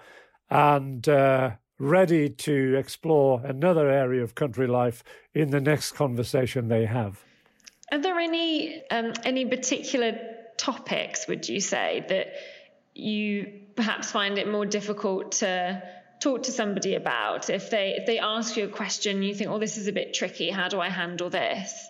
and. 0.50 1.08
Uh, 1.08 1.52
ready 1.80 2.30
to 2.30 2.76
explore 2.76 3.42
another 3.44 3.90
area 3.90 4.24
of 4.24 4.36
country 4.36 4.68
life 4.68 5.04
in 5.34 5.50
the 5.50 5.60
next 5.60 5.94
conversation 5.94 6.68
they 6.68 6.86
have. 6.86 7.24
Are 7.92 8.00
there 8.00 8.18
any 8.20 8.84
um, 8.90 9.14
any 9.24 9.46
particular 9.46 10.18
topics, 10.58 11.28
would 11.28 11.48
you 11.50 11.60
say, 11.60 12.06
that 12.10 12.28
you 12.94 13.63
perhaps 13.76 14.12
find 14.12 14.38
it 14.38 14.50
more 14.50 14.66
difficult 14.66 15.34
to 15.34 15.82
talk 16.20 16.44
to 16.44 16.52
somebody 16.52 16.96
about? 16.96 17.50
If 17.50 17.70
they 17.70 17.96
if 17.98 18.06
they 18.06 18.20
ask 18.20 18.58
you 18.58 18.66
a 18.66 18.70
question, 18.70 19.24
you 19.24 19.36
think, 19.36 19.50
"Oh, 19.50 19.60
this 19.60 19.78
is 19.78 19.88
a 19.88 19.92
bit 19.92 20.14
tricky. 20.14 20.50
How 20.50 20.70
do 20.70 20.80
I 20.80 20.90
handle 20.90 21.30
this?" 21.30 21.88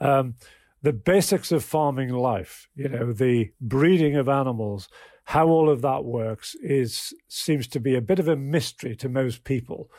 Um, 0.00 0.34
the 0.82 0.92
basics 0.92 1.52
of 1.52 1.62
farming 1.64 2.10
life, 2.10 2.68
you 2.74 2.88
know, 2.88 3.12
the 3.12 3.52
breeding 3.60 4.16
of 4.16 4.28
animals, 4.28 4.88
how 5.24 5.46
all 5.46 5.70
of 5.70 5.80
that 5.82 6.04
works 6.04 6.56
is 6.56 7.14
seems 7.28 7.68
to 7.68 7.80
be 7.80 7.94
a 7.94 8.00
bit 8.00 8.18
of 8.18 8.28
a 8.28 8.36
mystery 8.36 8.96
to 8.96 9.08
most 9.08 9.44
people. 9.44 9.90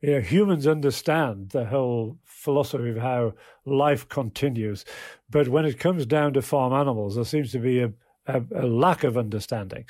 You 0.00 0.14
know, 0.14 0.20
humans 0.20 0.66
understand 0.66 1.50
the 1.50 1.64
whole 1.66 2.18
philosophy 2.24 2.90
of 2.90 2.98
how 2.98 3.34
life 3.64 4.08
continues, 4.08 4.84
but 5.30 5.48
when 5.48 5.64
it 5.64 5.78
comes 5.78 6.04
down 6.04 6.34
to 6.34 6.42
farm 6.42 6.72
animals, 6.72 7.14
there 7.14 7.24
seems 7.24 7.52
to 7.52 7.58
be 7.58 7.80
a, 7.80 7.92
a, 8.26 8.42
a 8.54 8.66
lack 8.66 9.04
of 9.04 9.16
understanding. 9.16 9.86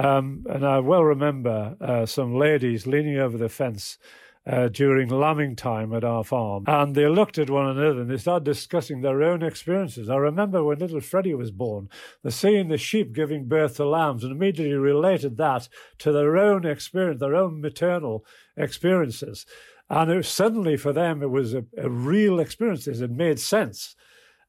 Um, 0.00 0.46
and 0.48 0.64
I 0.64 0.78
well 0.78 1.04
remember 1.04 1.76
uh, 1.78 2.06
some 2.06 2.34
ladies 2.34 2.86
leaning 2.86 3.18
over 3.18 3.36
the 3.36 3.50
fence 3.50 3.98
uh, 4.46 4.68
during 4.68 5.10
lambing 5.10 5.54
time 5.56 5.92
at 5.92 6.04
our 6.04 6.24
farm. 6.24 6.64
And 6.66 6.94
they 6.94 7.06
looked 7.06 7.36
at 7.36 7.50
one 7.50 7.66
another 7.66 8.00
and 8.00 8.10
they 8.10 8.16
started 8.16 8.44
discussing 8.44 9.02
their 9.02 9.22
own 9.22 9.42
experiences. 9.42 10.08
I 10.08 10.16
remember 10.16 10.64
when 10.64 10.78
little 10.78 11.02
Freddie 11.02 11.34
was 11.34 11.50
born, 11.50 11.90
they 12.24 12.30
seeing 12.30 12.68
the 12.68 12.78
sheep 12.78 13.12
giving 13.12 13.44
birth 13.46 13.76
to 13.76 13.84
lambs 13.84 14.24
and 14.24 14.32
immediately 14.32 14.72
related 14.72 15.36
that 15.36 15.68
to 15.98 16.12
their 16.12 16.38
own 16.38 16.64
experience, 16.64 17.20
their 17.20 17.36
own 17.36 17.60
maternal 17.60 18.24
experiences. 18.56 19.44
And 19.90 20.10
it 20.10 20.16
was, 20.16 20.28
suddenly 20.28 20.78
for 20.78 20.94
them, 20.94 21.22
it 21.22 21.30
was 21.30 21.52
a, 21.52 21.64
a 21.76 21.90
real 21.90 22.40
experience. 22.40 22.86
It 22.86 23.10
made 23.10 23.38
sense. 23.38 23.96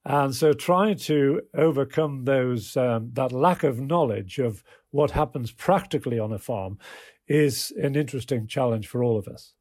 And 0.05 0.35
so 0.35 0.53
trying 0.53 0.97
to 0.99 1.41
overcome 1.55 2.25
those 2.25 2.75
um, 2.75 3.11
that 3.13 3.31
lack 3.31 3.63
of 3.63 3.79
knowledge 3.79 4.39
of 4.39 4.63
what 4.89 5.11
happens 5.11 5.51
practically 5.51 6.19
on 6.19 6.33
a 6.33 6.39
farm 6.39 6.79
is 7.27 7.71
an 7.81 7.95
interesting 7.95 8.47
challenge 8.47 8.87
for 8.87 9.03
all 9.03 9.17
of 9.17 9.27
us. 9.27 9.53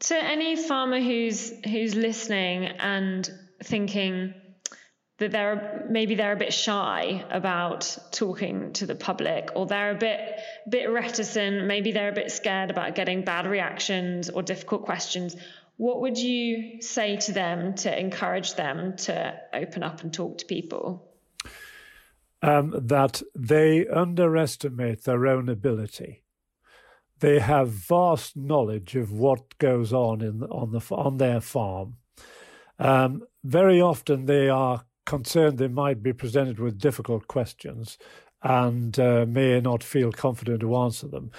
To 0.00 0.16
any 0.16 0.56
farmer 0.56 1.00
who's 1.00 1.52
who's 1.64 1.94
listening 1.94 2.64
and 2.64 3.30
thinking 3.62 4.34
that 5.18 5.30
they're 5.30 5.86
maybe 5.88 6.16
they're 6.16 6.32
a 6.32 6.36
bit 6.36 6.52
shy 6.52 7.24
about 7.30 7.96
talking 8.10 8.72
to 8.72 8.86
the 8.86 8.96
public 8.96 9.50
or 9.54 9.66
they're 9.66 9.92
a 9.92 9.98
bit 9.98 10.40
bit 10.68 10.90
reticent 10.90 11.66
maybe 11.66 11.92
they're 11.92 12.08
a 12.08 12.14
bit 12.14 12.32
scared 12.32 12.70
about 12.70 12.96
getting 12.96 13.22
bad 13.22 13.46
reactions 13.46 14.28
or 14.28 14.42
difficult 14.42 14.84
questions 14.84 15.36
what 15.76 16.00
would 16.00 16.18
you 16.18 16.80
say 16.80 17.16
to 17.16 17.32
them 17.32 17.74
to 17.74 17.98
encourage 17.98 18.54
them 18.54 18.96
to 18.96 19.34
open 19.52 19.82
up 19.82 20.02
and 20.02 20.12
talk 20.12 20.38
to 20.38 20.46
people 20.46 21.10
um, 22.42 22.74
that 22.76 23.22
they 23.34 23.86
underestimate 23.88 25.04
their 25.04 25.26
own 25.26 25.48
ability 25.48 26.24
they 27.20 27.38
have 27.38 27.70
vast 27.70 28.36
knowledge 28.36 28.96
of 28.96 29.12
what 29.12 29.56
goes 29.58 29.92
on 29.92 30.20
in 30.20 30.42
on 30.44 30.72
the 30.72 30.80
on 30.94 31.16
their 31.16 31.40
farm. 31.40 31.96
Um, 32.78 33.22
very 33.42 33.80
often, 33.80 34.26
they 34.26 34.48
are 34.48 34.84
concerned 35.06 35.56
they 35.58 35.68
might 35.68 36.02
be 36.02 36.12
presented 36.12 36.58
with 36.58 36.78
difficult 36.78 37.28
questions 37.28 37.98
and 38.42 38.98
uh, 38.98 39.24
may 39.26 39.58
not 39.60 39.82
feel 39.82 40.12
confident 40.12 40.60
to 40.60 40.76
answer 40.76 41.08
them. 41.08 41.30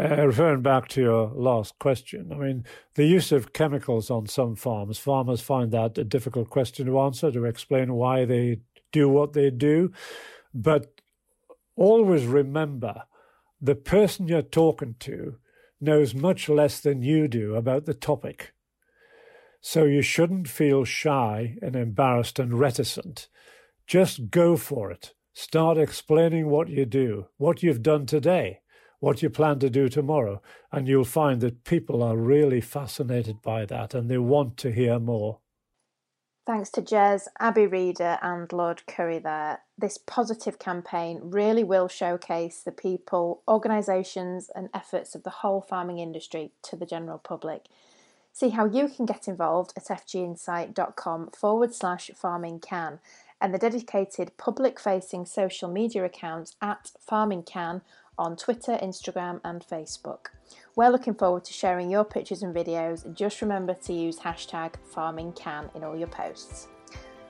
Uh, 0.00 0.26
referring 0.26 0.62
back 0.62 0.86
to 0.86 1.00
your 1.00 1.32
last 1.34 1.76
question, 1.80 2.30
I 2.32 2.36
mean, 2.36 2.64
the 2.94 3.04
use 3.04 3.32
of 3.32 3.52
chemicals 3.52 4.10
on 4.10 4.28
some 4.28 4.54
farms, 4.54 4.98
farmers 4.98 5.40
find 5.40 5.72
that 5.72 5.98
a 5.98 6.04
difficult 6.04 6.50
question 6.50 6.86
to 6.86 7.00
answer 7.00 7.32
to 7.32 7.44
explain 7.44 7.94
why 7.94 8.24
they 8.24 8.60
do 8.92 9.08
what 9.08 9.32
they 9.32 9.50
do. 9.50 9.90
But 10.54 11.00
always 11.74 12.26
remember 12.26 13.02
the 13.60 13.74
person 13.74 14.28
you're 14.28 14.42
talking 14.42 14.94
to 15.00 15.38
knows 15.80 16.14
much 16.14 16.48
less 16.48 16.78
than 16.78 17.02
you 17.02 17.26
do 17.26 17.56
about 17.56 17.84
the 17.84 17.94
topic. 17.94 18.52
So 19.60 19.84
you 19.84 20.02
shouldn't 20.02 20.48
feel 20.48 20.84
shy 20.84 21.56
and 21.60 21.74
embarrassed 21.74 22.38
and 22.38 22.58
reticent. 22.58 23.28
Just 23.88 24.30
go 24.30 24.56
for 24.56 24.92
it. 24.92 25.14
Start 25.32 25.76
explaining 25.76 26.48
what 26.48 26.68
you 26.68 26.84
do, 26.84 27.26
what 27.36 27.64
you've 27.64 27.82
done 27.82 28.06
today, 28.06 28.60
what 29.00 29.22
you 29.22 29.30
plan 29.30 29.58
to 29.60 29.70
do 29.70 29.88
tomorrow, 29.88 30.42
and 30.72 30.88
you'll 30.88 31.04
find 31.04 31.40
that 31.40 31.64
people 31.64 32.02
are 32.02 32.16
really 32.16 32.60
fascinated 32.60 33.40
by 33.42 33.64
that 33.66 33.94
and 33.94 34.10
they 34.10 34.18
want 34.18 34.56
to 34.58 34.72
hear 34.72 34.98
more. 34.98 35.38
Thanks 36.46 36.70
to 36.70 36.82
Jez, 36.82 37.26
Abi 37.38 37.66
Reader, 37.66 38.18
and 38.22 38.50
Lord 38.54 38.82
Curry 38.86 39.18
there. 39.18 39.60
This 39.76 39.98
positive 39.98 40.58
campaign 40.58 41.20
really 41.22 41.62
will 41.62 41.88
showcase 41.88 42.62
the 42.62 42.72
people, 42.72 43.42
organisations, 43.46 44.50
and 44.54 44.70
efforts 44.72 45.14
of 45.14 45.24
the 45.24 45.30
whole 45.30 45.60
farming 45.60 45.98
industry 45.98 46.52
to 46.62 46.74
the 46.74 46.86
general 46.86 47.18
public. 47.18 47.66
See 48.32 48.48
how 48.48 48.64
you 48.64 48.88
can 48.88 49.04
get 49.04 49.28
involved 49.28 49.74
at 49.76 49.84
fginsight.com 49.84 51.32
forward 51.32 51.74
slash 51.74 52.10
farming 52.16 52.60
can 52.60 53.00
and 53.40 53.52
the 53.52 53.58
dedicated 53.58 54.36
public 54.36 54.80
facing 54.80 55.26
social 55.26 55.68
media 55.68 56.04
account 56.04 56.54
at 56.60 56.92
farming 56.98 57.42
can 57.42 57.82
on 58.18 58.36
Twitter, 58.36 58.78
Instagram, 58.82 59.40
and 59.44 59.64
Facebook. 59.66 60.26
We're 60.76 60.90
looking 60.90 61.14
forward 61.14 61.44
to 61.46 61.52
sharing 61.52 61.90
your 61.90 62.04
pictures 62.04 62.42
and 62.42 62.54
videos. 62.54 63.12
Just 63.14 63.42
remember 63.42 63.74
to 63.74 63.92
use 63.92 64.18
hashtag 64.18 64.74
FarmingCan 64.94 65.74
in 65.74 65.84
all 65.84 65.96
your 65.96 66.08
posts. 66.08 66.68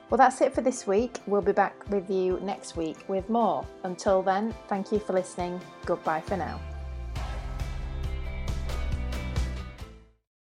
Well, 0.09 0.17
that's 0.17 0.41
it 0.41 0.53
for 0.55 0.61
this 0.61 0.87
week. 0.87 1.19
We'll 1.27 1.41
be 1.41 1.51
back 1.51 1.87
with 1.89 2.09
you 2.09 2.39
next 2.41 2.75
week 2.75 2.97
with 3.07 3.29
more. 3.29 3.65
Until 3.83 4.23
then, 4.23 4.55
thank 4.67 4.91
you 4.91 4.99
for 4.99 5.13
listening. 5.13 5.61
Goodbye 5.85 6.21
for 6.21 6.37
now. 6.37 6.59